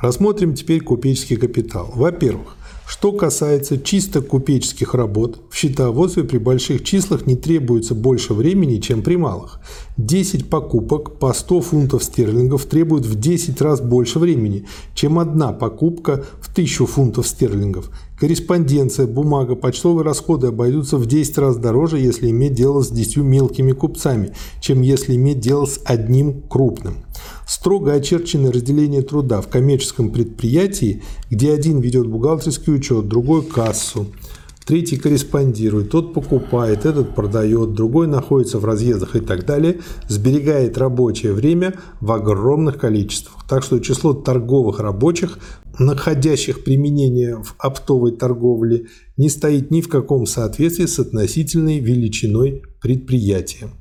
Рассмотрим 0.02 0.56
теперь 0.56 0.82
купеческий 0.82 1.36
капитал. 1.36 1.92
Во-первых, 1.94 2.56
что 2.92 3.14
касается 3.14 3.78
чисто 3.78 4.22
купеческих 4.22 4.94
работ, 4.94 5.40
в 5.50 5.56
счетоводстве 5.56 6.26
при 6.26 6.40
больших 6.40 6.84
числах 6.84 7.26
не 7.26 7.38
требуется 7.38 7.96
больше 7.96 8.34
времени, 8.34 8.80
чем 8.80 9.02
при 9.02 9.16
малых. 9.16 9.62
10 9.96 10.50
покупок 10.50 11.18
по 11.18 11.32
100 11.32 11.62
фунтов 11.62 12.04
стерлингов 12.04 12.66
требуют 12.66 13.06
в 13.06 13.18
10 13.18 13.62
раз 13.62 13.80
больше 13.80 14.20
времени, 14.20 14.66
чем 14.94 15.20
одна 15.20 15.54
покупка 15.54 16.26
в 16.42 16.52
1000 16.52 16.86
фунтов 16.86 17.28
стерлингов. 17.28 17.92
Корреспонденция, 18.20 19.08
бумага, 19.08 19.56
почтовые 19.56 20.04
расходы 20.04 20.48
обойдутся 20.48 20.98
в 20.98 21.06
10 21.06 21.38
раз 21.38 21.56
дороже, 21.56 21.98
если 21.98 22.30
иметь 22.30 22.56
дело 22.56 22.82
с 22.82 22.90
10 22.90 23.18
мелкими 23.18 23.72
купцами, 23.72 24.34
чем 24.60 24.82
если 24.82 25.16
иметь 25.16 25.40
дело 25.40 25.66
с 25.66 25.80
одним 25.86 26.42
крупным. 26.42 26.98
Строго 27.48 27.94
очерченное 27.94 28.52
разделение 28.52 29.02
труда 29.02 29.42
в 29.42 29.48
коммерческом 29.48 30.12
предприятии, 30.12 31.04
где 31.30 31.52
один 31.52 31.80
ведет 31.80 32.08
бухгалтерский 32.08 32.74
учет, 32.74 33.08
другой– 33.08 33.44
кассу, 33.44 34.08
третий 34.66 34.98
корреспондирует, 34.98 35.90
тот 35.90 36.14
покупает, 36.14 36.86
этот 36.86 37.16
продает, 37.16 37.74
другой 37.74 38.08
находится 38.08 38.60
в 38.60 38.66
разъездах 38.66 39.16
и 39.16 39.20
так 39.20 39.46
далее, 39.46 39.80
сберегает 40.08 40.78
рабочее 40.78 41.34
время 41.34 41.76
в 42.00 42.12
огромных 42.12 42.78
количествах. 42.78 43.46
Так 43.50 43.64
что 43.64 43.80
число 43.80 44.14
торговых 44.14 44.80
рабочих, 44.80 45.40
находящих 45.78 46.64
применение 46.64 47.42
в 47.44 47.56
оптовой 47.58 48.14
торговле, 48.14 48.88
не 49.18 49.30
стоит 49.30 49.72
ни 49.72 49.82
в 49.82 49.90
каком 49.90 50.26
соответствии 50.26 50.86
с 50.86 51.00
относительной 51.00 51.80
величиной 51.80 52.64
предприятия. 52.82 53.72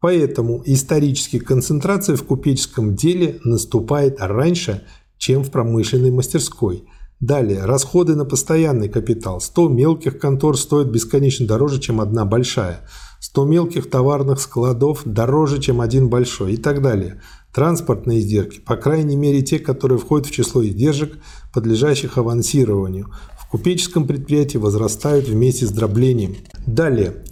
Поэтому 0.00 0.62
исторически 0.64 1.38
концентрация 1.38 2.16
в 2.16 2.24
купеческом 2.24 2.94
деле 2.94 3.38
наступает 3.44 4.16
раньше, 4.18 4.82
чем 5.18 5.44
в 5.44 5.50
промышленной 5.50 6.10
мастерской. 6.10 6.84
Далее, 7.20 7.66
расходы 7.66 8.16
на 8.16 8.24
постоянный 8.24 8.88
капитал. 8.88 9.42
100 9.42 9.68
мелких 9.68 10.18
контор 10.18 10.56
стоят 10.56 10.88
бесконечно 10.88 11.46
дороже, 11.46 11.78
чем 11.78 12.00
одна 12.00 12.24
большая. 12.24 12.80
100 13.20 13.44
мелких 13.44 13.90
товарных 13.90 14.40
складов 14.40 15.02
дороже, 15.04 15.60
чем 15.60 15.82
один 15.82 16.08
большой 16.08 16.54
и 16.54 16.56
так 16.56 16.80
далее. 16.80 17.20
Транспортные 17.52 18.20
издержки, 18.20 18.60
по 18.60 18.76
крайней 18.76 19.16
мере 19.16 19.42
те, 19.42 19.58
которые 19.58 19.98
входят 19.98 20.28
в 20.28 20.30
число 20.30 20.64
издержек, 20.64 21.18
подлежащих 21.52 22.16
авансированию, 22.16 23.12
в 23.38 23.50
купеческом 23.50 24.06
предприятии 24.06 24.56
возрастают 24.56 25.28
вместе 25.28 25.66
с 25.66 25.70
дроблением. 25.70 26.36
Далее, 26.66 27.24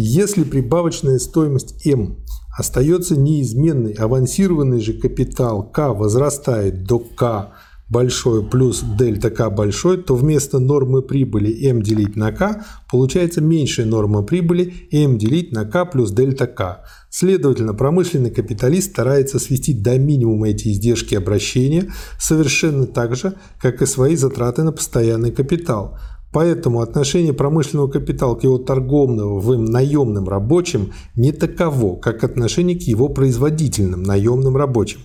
если 0.00 0.44
прибавочная 0.44 1.18
стоимость 1.18 1.86
М 1.86 2.18
остается 2.56 3.16
неизменной, 3.16 3.92
авансированный 3.92 4.80
же 4.80 4.92
капитал 4.94 5.62
К 5.62 5.92
возрастает 5.94 6.84
до 6.84 6.98
К 6.98 7.52
большой 7.90 8.44
плюс 8.44 8.82
дельта 8.98 9.30
К 9.30 9.50
большой, 9.50 9.98
то 9.98 10.14
вместо 10.14 10.58
нормы 10.58 11.02
прибыли 11.02 11.66
m 11.66 11.82
делить 11.82 12.16
на 12.16 12.32
k 12.32 12.64
получается 12.90 13.40
меньшая 13.40 13.86
норма 13.86 14.22
прибыли 14.22 14.72
m 14.92 15.18
делить 15.18 15.52
на 15.52 15.64
k 15.64 15.84
плюс 15.84 16.12
дельта 16.12 16.46
К. 16.46 16.84
Следовательно, 17.10 17.74
промышленный 17.74 18.30
капиталист 18.30 18.92
старается 18.92 19.40
свести 19.40 19.74
до 19.74 19.98
минимума 19.98 20.48
эти 20.48 20.68
издержки 20.68 21.16
обращения 21.16 21.92
совершенно 22.18 22.86
так 22.86 23.16
же, 23.16 23.34
как 23.60 23.82
и 23.82 23.86
свои 23.86 24.14
затраты 24.14 24.62
на 24.62 24.70
постоянный 24.70 25.32
капитал. 25.32 25.98
Поэтому 26.32 26.80
отношение 26.80 27.32
промышленного 27.32 27.88
капитала 27.88 28.36
к 28.36 28.44
его 28.44 28.58
торговым 28.58 29.64
наемным 29.64 30.28
рабочим 30.28 30.92
не 31.16 31.32
таково, 31.32 31.96
как 31.96 32.22
отношение 32.22 32.78
к 32.78 32.82
его 32.82 33.08
производительным 33.08 34.02
наемным 34.04 34.56
рабочим. 34.56 35.00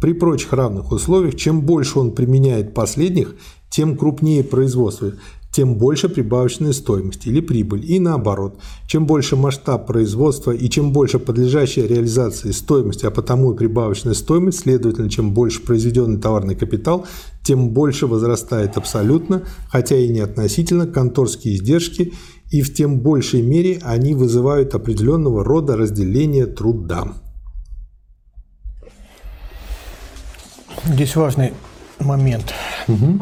При 0.00 0.12
прочих 0.12 0.52
равных 0.52 0.92
условиях, 0.92 1.36
чем 1.36 1.62
больше 1.62 1.98
он 1.98 2.12
применяет 2.12 2.74
последних, 2.74 3.34
тем 3.70 3.96
крупнее 3.96 4.44
производство, 4.44 5.12
тем 5.56 5.76
больше 5.76 6.10
прибавочная 6.10 6.74
стоимость 6.74 7.26
или 7.26 7.40
прибыль. 7.40 7.90
И 7.90 7.98
наоборот, 7.98 8.60
чем 8.86 9.06
больше 9.06 9.36
масштаб 9.36 9.86
производства 9.86 10.50
и 10.50 10.68
чем 10.68 10.92
больше 10.92 11.18
подлежащая 11.18 11.86
реализации 11.86 12.50
стоимости, 12.50 13.06
а 13.06 13.10
потому 13.10 13.54
и 13.54 13.56
прибавочная 13.56 14.12
стоимость, 14.12 14.58
следовательно, 14.58 15.08
чем 15.08 15.32
больше 15.32 15.62
произведенный 15.62 16.20
товарный 16.20 16.56
капитал, 16.56 17.06
тем 17.42 17.70
больше 17.70 18.06
возрастает 18.06 18.76
абсолютно, 18.76 19.44
хотя 19.70 19.96
и 19.96 20.08
не 20.08 20.20
относительно, 20.20 20.86
конторские 20.86 21.56
издержки, 21.56 22.12
и 22.50 22.60
в 22.60 22.74
тем 22.74 23.00
большей 23.00 23.40
мере 23.40 23.80
они 23.82 24.12
вызывают 24.12 24.74
определенного 24.74 25.42
рода 25.42 25.74
разделение 25.74 26.44
труда. 26.44 27.14
Здесь 30.84 31.16
важный 31.16 31.54
момент. 31.98 32.52
Угу. 32.88 33.20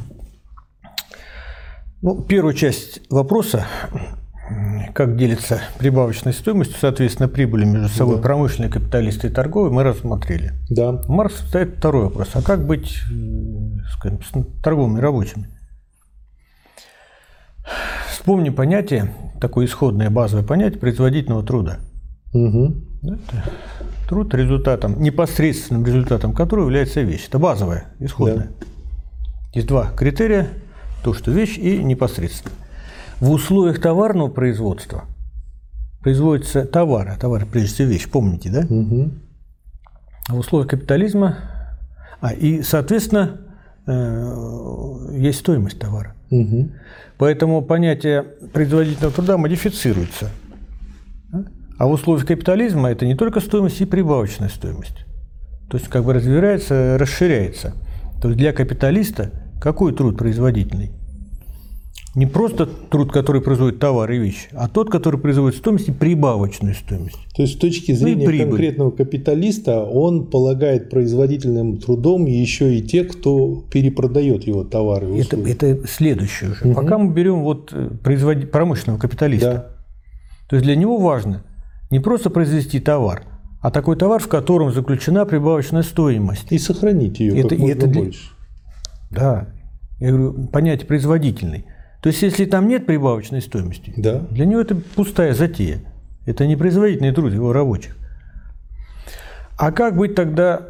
Ну, 2.02 2.22
первую 2.22 2.54
часть 2.54 3.02
вопроса, 3.10 3.66
как 4.94 5.18
делится 5.18 5.60
прибавочной 5.78 6.32
стоимостью, 6.32 6.78
соответственно, 6.80 7.28
прибыли 7.28 7.66
между 7.66 7.88
собой 7.88 8.16
да. 8.16 8.22
промышленные 8.22 8.72
капиталисты 8.72 9.26
и 9.26 9.30
торговые, 9.30 9.70
мы 9.70 9.82
рассмотрели. 9.82 10.52
Да. 10.70 11.02
Марс 11.08 11.34
ставит 11.46 11.76
второй 11.76 12.04
вопрос. 12.04 12.30
А 12.32 12.40
как 12.40 12.66
быть 12.66 13.02
скажем, 13.92 14.22
с 14.22 14.62
торговыми 14.62 14.98
рабочими? 14.98 15.48
Вспомни 18.10 18.48
понятие, 18.48 19.12
такое 19.38 19.66
исходное 19.66 20.08
базовое 20.08 20.44
понятие 20.44 20.80
производительного 20.80 21.44
труда. 21.44 21.80
Угу. 22.32 22.76
Это 23.02 23.44
труд 24.08 24.34
результатом, 24.34 25.02
непосредственным 25.02 25.84
результатом 25.84 26.32
которого 26.32 26.64
является 26.64 27.02
вещь. 27.02 27.26
Это 27.28 27.38
базовое, 27.38 27.84
исходное. 27.98 28.48
Да. 28.58 28.66
Есть 29.52 29.68
два 29.68 29.90
критерия– 29.94 30.48
то, 31.02 31.14
что 31.14 31.30
вещь, 31.30 31.58
и 31.58 31.82
непосредственно. 31.82 32.54
В 33.20 33.30
условиях 33.30 33.80
товарного 33.80 34.28
производства 34.28 35.04
производится 36.02 36.64
товар, 36.64 37.08
а 37.08 37.16
товар 37.18 37.46
прежде 37.46 37.74
всего 37.74 37.88
вещь, 37.88 38.08
помните, 38.08 38.50
да? 38.50 38.60
Угу. 38.60 39.10
А 40.28 40.34
в 40.34 40.38
условиях 40.38 40.70
капитализма, 40.70 41.36
а 42.20 42.32
и, 42.32 42.62
соответственно, 42.62 43.40
э, 43.86 45.16
есть 45.18 45.40
стоимость 45.40 45.78
товара. 45.78 46.14
Угу. 46.30 46.70
Поэтому 47.18 47.62
понятие 47.62 48.22
производительного 48.22 49.12
труда 49.12 49.36
модифицируется. 49.36 50.30
А 51.78 51.86
в 51.86 51.92
условиях 51.92 52.26
капитализма 52.26 52.90
это 52.90 53.06
не 53.06 53.14
только 53.14 53.40
стоимость 53.40 53.80
и 53.80 53.86
прибавочная 53.86 54.48
стоимость. 54.48 55.06
То 55.70 55.78
есть 55.78 55.88
как 55.88 56.04
бы 56.04 56.12
развивается, 56.12 56.98
расширяется. 56.98 57.74
То 58.20 58.28
есть 58.28 58.38
для 58.38 58.52
капиталиста 58.52 59.30
какой 59.60 59.92
труд 59.92 60.16
производительный? 60.16 60.90
Не 62.16 62.26
просто 62.26 62.66
труд, 62.66 63.12
который 63.12 63.40
производит 63.40 63.78
товар 63.78 64.10
и 64.10 64.18
вещи, 64.18 64.48
а 64.52 64.68
тот, 64.68 64.90
который 64.90 65.20
производит 65.20 65.56
стоимость 65.58 65.90
и 65.90 65.92
прибавочную 65.92 66.74
стоимость. 66.74 67.18
То 67.36 67.42
есть 67.42 67.54
с 67.54 67.56
точки 67.56 67.92
зрения 67.92 68.28
ну 68.28 68.48
конкретного 68.48 68.90
капиталиста 68.90 69.84
он 69.84 70.26
полагает 70.26 70.90
производительным 70.90 71.78
трудом 71.78 72.26
еще 72.26 72.74
и 72.74 72.82
те, 72.82 73.04
кто 73.04 73.64
перепродает 73.70 74.42
его 74.42 74.64
товары. 74.64 75.14
И 75.14 75.20
это, 75.20 75.36
это 75.36 75.86
следующее 75.86 76.50
уже. 76.50 76.64
Угу. 76.64 76.74
Пока 76.74 76.98
мы 76.98 77.14
берем 77.14 77.42
вот 77.42 77.70
э, 77.72 77.90
производ... 78.02 78.50
промышленного 78.50 78.98
капиталиста, 78.98 79.52
да. 79.52 79.66
то 80.48 80.56
есть 80.56 80.66
для 80.66 80.74
него 80.74 80.98
важно 80.98 81.44
не 81.90 82.00
просто 82.00 82.28
произвести 82.28 82.80
товар, 82.80 83.22
а 83.60 83.70
такой 83.70 83.94
товар, 83.94 84.20
в 84.20 84.26
котором 84.26 84.72
заключена 84.72 85.26
прибавочная 85.26 85.82
стоимость. 85.82 86.50
И 86.50 86.58
сохранить 86.58 87.20
ее 87.20 87.38
это, 87.38 87.50
как 87.50 87.58
можно 87.58 87.72
это 87.72 87.86
для... 87.86 88.02
больше. 88.02 88.30
Да. 89.10 89.48
Я 89.98 90.12
говорю, 90.12 90.48
понятие 90.48 90.86
производительный. 90.86 91.66
То 92.00 92.08
есть, 92.08 92.22
если 92.22 92.46
там 92.46 92.68
нет 92.68 92.86
прибавочной 92.86 93.42
стоимости, 93.42 93.92
да. 93.96 94.20
для 94.30 94.46
него 94.46 94.60
это 94.60 94.74
пустая 94.74 95.34
затея. 95.34 95.80
Это 96.24 96.46
не 96.46 96.56
производительный 96.56 97.12
труд 97.12 97.32
его 97.32 97.52
рабочих. 97.52 97.96
А 99.58 99.72
как 99.72 99.96
быть 99.96 100.14
тогда 100.14 100.68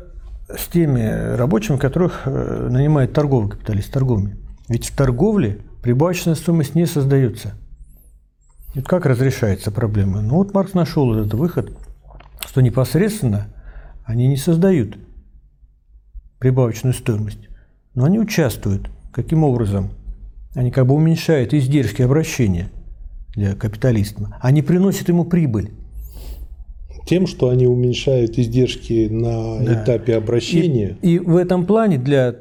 с 0.49 0.67
теми 0.67 1.37
рабочими, 1.37 1.77
которых 1.77 2.23
э, 2.25 2.69
нанимает 2.71 3.13
торговый 3.13 3.51
капиталист, 3.51 3.93
торговыми? 3.93 4.37
Ведь 4.69 4.89
в 4.89 4.97
торговле 4.97 5.59
прибавочная 5.83 6.35
стоимость 6.35 6.75
не 6.75 6.87
создается. 6.87 7.53
И 8.75 8.83
как 8.83 9.07
разрешается 9.07 9.71
проблема? 9.71 10.23
Ну 10.23 10.37
вот 10.37 10.55
Маркс 10.55 10.75
нашел 10.75 11.15
этот 11.15 11.35
выход, 11.35 11.73
что 12.47 12.61
непосредственно 12.61 13.49
они 14.05 14.27
не 14.29 14.37
создают 14.37 14.97
прибавочную 16.39 16.95
стоимость. 16.95 17.50
Но 17.95 18.05
они 18.05 18.19
участвуют. 18.19 18.89
Каким 19.13 19.45
образом? 19.45 19.91
Они 20.55 20.71
как 20.71 20.87
бы 20.87 20.95
уменьшают 20.95 21.55
издержки 21.55 22.03
обращения 22.03 22.71
для 23.35 23.55
капитализма. 23.55 24.37
Они 24.41 24.63
приносят 24.63 25.09
ему 25.09 25.25
прибыль. 25.25 25.71
Тем, 27.07 27.27
что 27.27 27.49
они 27.49 27.67
уменьшают 27.67 28.39
издержки 28.39 29.09
на 29.09 29.65
да. 29.65 29.83
этапе 29.83 30.17
обращения. 30.17 30.97
И, 31.03 31.15
и 31.15 31.19
в 31.19 31.37
этом 31.37 31.67
плане 31.67 31.99
для 31.99 32.37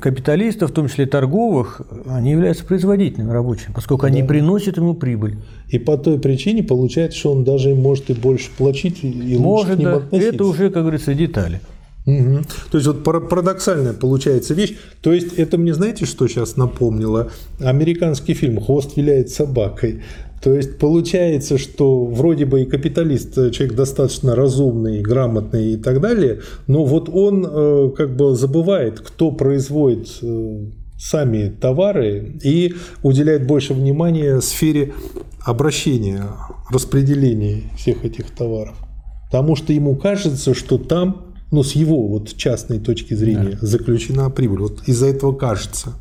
капиталистов, 0.00 0.70
в 0.70 0.74
том 0.74 0.88
числе 0.88 1.06
торговых, 1.06 1.82
они 2.06 2.30
являются 2.30 2.64
производительными 2.64 3.30
рабочими, 3.30 3.72
поскольку 3.74 4.02
да. 4.02 4.08
они 4.08 4.22
приносят 4.22 4.76
ему 4.76 4.94
прибыль. 4.94 5.38
И 5.68 5.78
по 5.78 5.98
той 5.98 6.18
причине 6.18 6.62
получается, 6.62 7.18
что 7.18 7.32
он 7.32 7.44
даже 7.44 7.74
может 7.74 8.10
и 8.10 8.14
больше 8.14 8.50
платить 8.56 9.02
и 9.02 9.36
может, 9.36 9.70
лучше 9.70 9.76
к 9.76 9.78
ним 9.78 9.90
да. 9.90 9.96
относиться. 9.96 10.34
Это 10.34 10.44
уже, 10.44 10.70
как 10.70 10.82
говорится, 10.82 11.14
детали. 11.14 11.60
Угу. 12.06 12.42
То 12.70 12.78
есть 12.78 12.86
вот 12.86 13.02
парадоксальная 13.02 13.94
получается 13.94 14.52
вещь. 14.54 14.76
То 15.00 15.12
есть 15.12 15.34
это 15.34 15.56
мне 15.56 15.72
знаете, 15.72 16.04
что 16.04 16.28
сейчас 16.28 16.56
напомнило? 16.56 17.30
Американский 17.60 18.34
фильм 18.34 18.60
«Хвост 18.60 18.96
виляет 18.96 19.30
собакой». 19.30 20.02
То 20.42 20.52
есть 20.52 20.78
получается, 20.78 21.56
что 21.56 22.04
вроде 22.04 22.44
бы 22.44 22.62
и 22.62 22.66
капиталист 22.66 23.38
э, 23.38 23.50
человек 23.50 23.76
достаточно 23.76 24.36
разумный, 24.36 25.00
грамотный 25.00 25.72
и 25.72 25.76
так 25.78 26.02
далее, 26.02 26.42
но 26.66 26.84
вот 26.84 27.08
он 27.08 27.46
э, 27.48 27.90
как 27.96 28.14
бы 28.14 28.34
забывает, 28.34 29.00
кто 29.00 29.30
производит 29.30 30.18
э, 30.20 30.66
сами 30.98 31.48
товары 31.48 32.38
и 32.44 32.74
уделяет 33.02 33.46
больше 33.46 33.72
внимания 33.72 34.42
сфере 34.42 34.92
обращения, 35.40 36.24
распределения 36.70 37.62
всех 37.78 38.04
этих 38.04 38.30
товаров. 38.30 38.76
Потому 39.30 39.56
что 39.56 39.72
ему 39.72 39.96
кажется, 39.96 40.52
что 40.52 40.76
там 40.76 41.23
ну, 41.50 41.62
с 41.62 41.72
его 41.72 42.08
вот 42.08 42.36
частной 42.36 42.80
точки 42.80 43.14
зрения 43.14 43.58
да. 43.60 43.66
заключена 43.66 44.30
прибыль. 44.30 44.60
Вот 44.60 44.88
из-за 44.88 45.06
этого 45.06 45.32
кажется. 45.32 45.94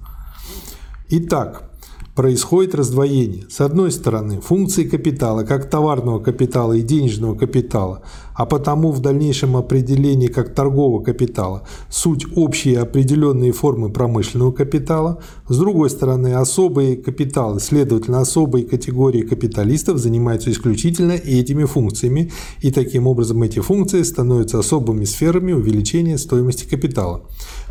Итак, 1.10 1.70
происходит 2.16 2.76
раздвоение. 2.76 3.46
С 3.50 3.60
одной 3.62 3.92
стороны, 3.92 4.40
функции 4.40 4.84
капитала, 4.84 5.44
как 5.44 5.70
товарного 5.70 6.20
капитала 6.20 6.74
и 6.74 6.82
денежного 6.82 7.36
капитала, 7.36 8.04
а 8.36 8.46
потому 8.46 8.92
в 8.92 9.00
дальнейшем 9.00 9.58
определении 9.58 10.28
как 10.28 10.54
торгового 10.54 11.04
капитала, 11.04 11.68
суть 11.90 12.26
общие 12.36 12.80
определенные 12.80 13.52
формы 13.52 13.92
промышленного 13.92 14.52
капитала. 14.52 15.20
С 15.48 15.58
другой 15.58 15.90
стороны, 15.90 16.34
особые 16.36 16.98
капиталы, 16.98 17.60
следовательно, 17.60 18.22
особые 18.22 18.66
категории 18.66 19.22
капиталистов 19.22 19.98
занимаются 19.98 20.52
исключительно 20.52 21.14
этими 21.14 21.66
функциями, 21.66 22.32
и 22.62 22.72
таким 22.72 23.08
образом 23.08 23.42
эти 23.42 23.60
функции 23.60 24.04
становятся 24.04 24.60
особыми 24.60 25.06
сферами 25.06 25.54
увеличения 25.54 26.18
стоимости 26.18 26.66
капитала. 26.66 27.24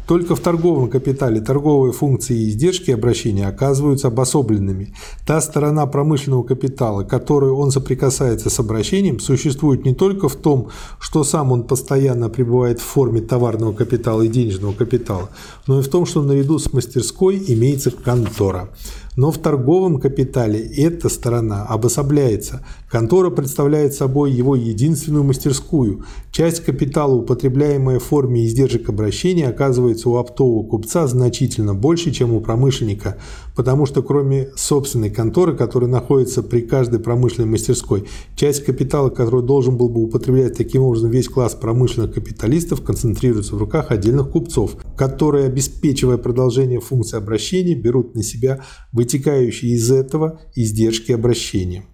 Только 0.06 0.34
в 0.34 0.40
торговом 0.40 0.90
капитале 0.90 1.40
торговые 1.40 1.92
функции 1.92 2.36
и 2.36 2.48
издержки 2.48 2.90
обращения 2.90 3.46
оказываются 3.46 4.08
обособленными. 4.08 4.94
Та 5.26 5.40
сторона 5.40 5.86
промышленного 5.86 6.42
капитала, 6.42 7.04
которой 7.04 7.52
он 7.52 7.70
соприкасается 7.70 8.50
с 8.50 8.58
обращением, 8.58 9.20
существует 9.20 9.84
не 9.84 9.94
только 9.94 10.28
в 10.28 10.36
том, 10.36 10.68
что 10.98 11.22
сам 11.24 11.52
он 11.52 11.64
постоянно 11.64 12.28
пребывает 12.28 12.80
в 12.80 12.84
форме 12.84 13.20
товарного 13.20 13.72
капитала 13.72 14.22
и 14.22 14.28
денежного 14.28 14.72
капитала, 14.72 15.30
но 15.66 15.78
и 15.78 15.82
в 15.82 15.88
том, 15.88 16.04
что 16.04 16.22
наряду 16.22 16.58
с 16.58 16.72
мастерской 16.72 17.42
имеется 17.48 17.90
контора. 17.90 18.70
Но 19.14 19.30
в 19.30 19.38
торговом 19.38 20.00
капитале 20.00 20.58
эта 20.58 21.10
сторона 21.10 21.64
обособляется. 21.66 22.64
Контора 22.90 23.28
представляет 23.28 23.92
собой 23.92 24.32
его 24.32 24.56
единственную 24.56 25.22
мастерскую. 25.22 26.04
Часть 26.30 26.64
капитала, 26.64 27.14
употребляемая 27.14 27.98
в 27.98 28.04
форме 28.04 28.46
издержек 28.46 28.88
обращения, 28.88 29.48
оказывается 29.48 30.08
у 30.08 30.16
оптового 30.16 30.66
купца 30.66 31.06
значительно 31.06 31.74
больше, 31.74 32.10
чем 32.10 32.32
у 32.32 32.40
промышленника, 32.40 33.18
потому 33.54 33.84
что 33.84 34.02
кроме 34.02 34.48
собственной 34.56 35.10
конторы, 35.10 35.54
которая 35.56 35.90
находится 35.90 36.42
при 36.42 36.62
каждой 36.62 36.98
промышленной 37.00 37.50
мастерской, 37.50 38.06
часть 38.34 38.64
капитала, 38.64 39.10
который 39.10 39.42
должен 39.42 39.76
был 39.76 39.90
бы 39.90 40.02
употреблять 40.02 40.56
таким 40.56 40.82
образом 40.82 41.10
весь 41.10 41.28
класс 41.28 41.54
промышленных 41.54 42.14
капиталистов, 42.14 42.82
концентрируется 42.82 43.56
в 43.56 43.58
руках 43.58 43.90
отдельных 43.90 44.30
купцов, 44.30 44.76
которые, 44.96 45.46
обеспечивая 45.46 46.16
продолжение 46.16 46.80
функции 46.80 47.18
обращения, 47.18 47.74
берут 47.74 48.14
на 48.14 48.22
себя 48.22 48.60
вытекающие 49.02 49.72
из 49.72 49.90
этого 49.90 50.40
издержки 50.54 51.12
обращения. 51.12 51.84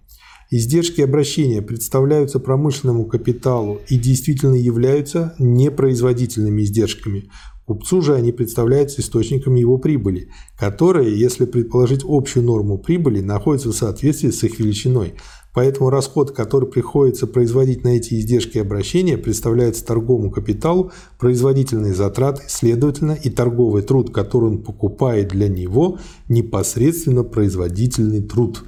Издержки 0.51 1.01
обращения 1.01 1.61
представляются 1.61 2.39
промышленному 2.39 3.05
капиталу 3.05 3.81
и 3.87 3.97
действительно 3.97 4.55
являются 4.55 5.35
непроизводительными 5.37 6.63
издержками, 6.63 7.29
Купцу 7.69 8.01
же 8.01 8.15
они 8.15 8.31
представляются 8.31 9.01
источником 9.01 9.53
его 9.53 9.77
прибыли, 9.77 10.31
которая, 10.57 11.07
если 11.07 11.45
предположить 11.45 12.01
общую 12.03 12.43
норму 12.43 12.79
прибыли, 12.79 13.19
находится 13.19 13.69
в 13.69 13.75
соответствии 13.75 14.31
с 14.31 14.43
их 14.43 14.57
величиной. 14.57 15.13
Поэтому 15.59 15.89
расход, 15.89 16.31
который 16.31 16.69
приходится 16.69 17.27
производить 17.27 17.83
на 17.83 17.89
эти 17.89 18.13
издержки 18.13 18.57
обращения, 18.59 19.17
представляется 19.17 19.85
торговому 19.85 20.31
капиталу 20.31 20.93
производительные 21.17 21.93
затраты, 21.93 22.43
следовательно, 22.47 23.11
и 23.11 23.29
торговый 23.29 23.81
труд, 23.81 24.09
который 24.09 24.51
он 24.51 24.63
покупает 24.63 25.27
для 25.27 25.49
него, 25.49 25.97
непосредственно 26.29 27.25
производительный 27.25 28.21
труд. 28.21 28.63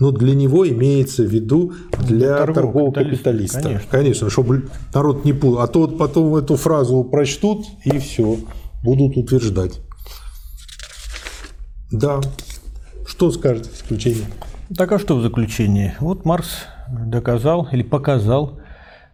Но 0.00 0.10
для 0.10 0.34
него 0.34 0.68
имеется 0.68 1.22
в 1.22 1.28
виду 1.28 1.74
для 2.04 2.38
торгового, 2.38 2.54
торгового 2.54 2.90
капиталиста. 2.90 3.60
капиталиста. 3.60 3.62
Конечно. 3.62 3.88
Конечно, 3.92 4.30
чтобы 4.30 4.68
народ 4.92 5.24
не 5.24 5.34
путал. 5.34 5.60
А 5.60 5.68
то 5.68 5.82
вот 5.82 5.98
потом 5.98 6.34
эту 6.34 6.56
фразу 6.56 7.04
прочтут 7.04 7.64
и 7.84 7.96
все, 7.98 8.38
будут 8.82 9.16
утверждать. 9.16 9.78
Да. 11.92 12.20
Что 13.06 13.30
скажете 13.30 13.70
в 13.72 13.78
заключение? 13.78 14.26
Так 14.76 14.92
а 14.92 14.98
что 14.98 15.16
в 15.16 15.22
заключение? 15.22 15.94
Вот 16.00 16.24
Маркс 16.24 16.66
доказал 16.88 17.68
или 17.70 17.82
показал, 17.82 18.60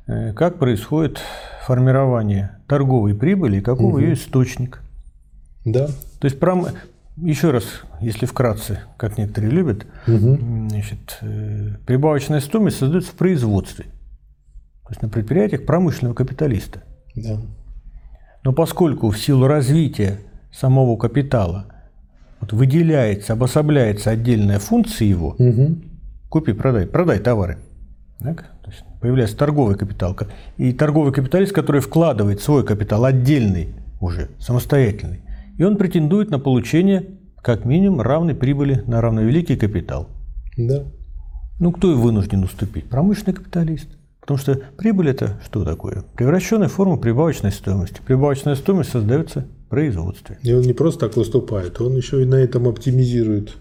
э, 0.07 0.33
как 0.33 0.59
происходит 0.59 1.21
формирование 1.67 2.59
торговой 2.67 3.15
прибыли 3.15 3.59
и 3.59 3.61
какого 3.61 3.95
угу. 3.95 3.99
ее 3.99 4.15
источник. 4.15 4.81
Да. 5.65 5.89
То 6.21 6.25
есть 6.25 6.39
еще 7.17 7.51
раз, 7.51 7.65
если 8.01 8.27
вкратце, 8.27 8.81
как 8.97 9.19
некоторые 9.19 9.51
любят, 9.51 9.87
угу. 10.07 10.39
значит, 10.69 11.19
э, 11.21 11.77
прибавочная 11.87 12.41
стоимость 12.41 12.79
создается 12.79 13.11
в 13.13 13.15
производстве, 13.15 13.85
то 13.85 14.91
есть 14.91 15.03
на 15.03 15.09
предприятиях 15.09 15.67
промышленного 15.67 16.15
капиталиста. 16.15 16.83
Да. 17.15 17.41
Но 18.43 18.53
поскольку 18.53 19.11
в 19.11 19.19
силу 19.19 19.47
развития 19.47 20.21
самого 20.53 20.97
капитала 20.97 21.70
вот 22.41 22.53
выделяется, 22.53 23.35
обособляется 23.35 24.11
отдельная 24.11 24.59
функция 24.59 25.07
его, 25.07 25.37
угу. 25.39 25.77
купи, 26.29 26.53
продай, 26.53 26.87
продай 26.87 27.19
товары. 27.19 27.59
Так? 28.19 28.51
То 28.63 28.71
есть 28.71 28.83
появляется 29.01 29.37
торговый 29.37 29.77
капитал. 29.77 30.17
И 30.57 30.73
торговый 30.73 31.13
капиталист, 31.13 31.53
который 31.53 31.81
вкладывает 31.81 32.41
свой 32.41 32.65
капитал 32.65 33.05
отдельный 33.05 33.75
уже, 34.01 34.29
самостоятельный, 34.39 35.23
и 35.59 35.65
он 35.65 35.77
претендует 35.77 36.31
на 36.31 36.39
получение 36.39 37.07
как 37.43 37.65
минимум 37.65 38.01
равной 38.01 38.35
прибыли 38.35 38.83
на 38.87 39.01
равновеликий 39.01 39.57
капитал. 39.57 40.09
Да. 40.57 40.85
Ну, 41.59 41.73
кто 41.73 41.93
и 41.93 41.95
вынужден 41.95 42.43
уступить? 42.45 42.89
Промышленный 42.89 43.35
капиталист. 43.35 43.89
Потому 44.21 44.39
что 44.39 44.61
прибыль– 44.77 45.09
это 45.11 45.41
что 45.45 45.65
такое? 45.65 46.05
Превращенная 46.15 46.69
форма 46.69 46.97
прибавочной 46.97 47.53
стоимости. 47.53 48.01
Прибавочная 48.07 48.55
стоимость 48.55 48.91
создается 48.91 49.47
производстве. 49.71 50.39
И 50.43 50.53
он 50.53 50.63
не 50.63 50.75
просто 50.75 51.07
так 51.07 51.17
выступает, 51.17 51.81
он 51.81 51.97
еще 51.97 52.23
и 52.23 52.27
на 52.27 52.35
этом 52.35 52.69
оптимизирует 52.69 53.57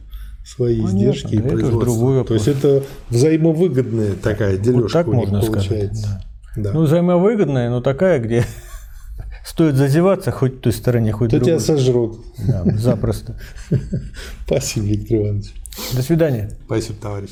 свои 0.46 0.82
Понятно, 0.82 0.98
издержки 0.98 1.36
и 1.36 1.40
производство. 1.40 2.26
То 2.26 2.34
есть 2.34 2.48
это 2.48 2.84
взаимовыгодная 3.10 4.14
такая 4.22 4.58
дележка 4.58 4.82
вот 4.82 4.92
так 4.92 5.08
у 5.08 5.14
них 5.14 5.30
можно 5.30 5.42
получается. 5.42 6.02
Сказать, 6.02 6.24
да. 6.56 6.64
Да. 6.64 6.74
Ну, 6.74 6.82
взаимовыгодная, 6.82 7.70
но 7.70 7.80
такая, 7.80 8.20
где 8.20 8.44
Стоит 9.46 9.76
зазеваться 9.76 10.32
хоть 10.32 10.58
в 10.58 10.60
той 10.60 10.74
стороне, 10.74 11.12
хоть 11.12 11.30
в 11.30 11.32
другой. 11.32 11.48
тебя 11.48 11.60
сожрут. 11.60 12.20
Да, 12.48 12.64
запросто. 12.78 13.40
Спасибо, 14.46 14.86
Виктор 14.86 15.18
Иванович. 15.18 15.54
До 15.96 16.02
свидания. 16.02 16.52
Спасибо, 16.66 17.00
товарищ. 17.02 17.32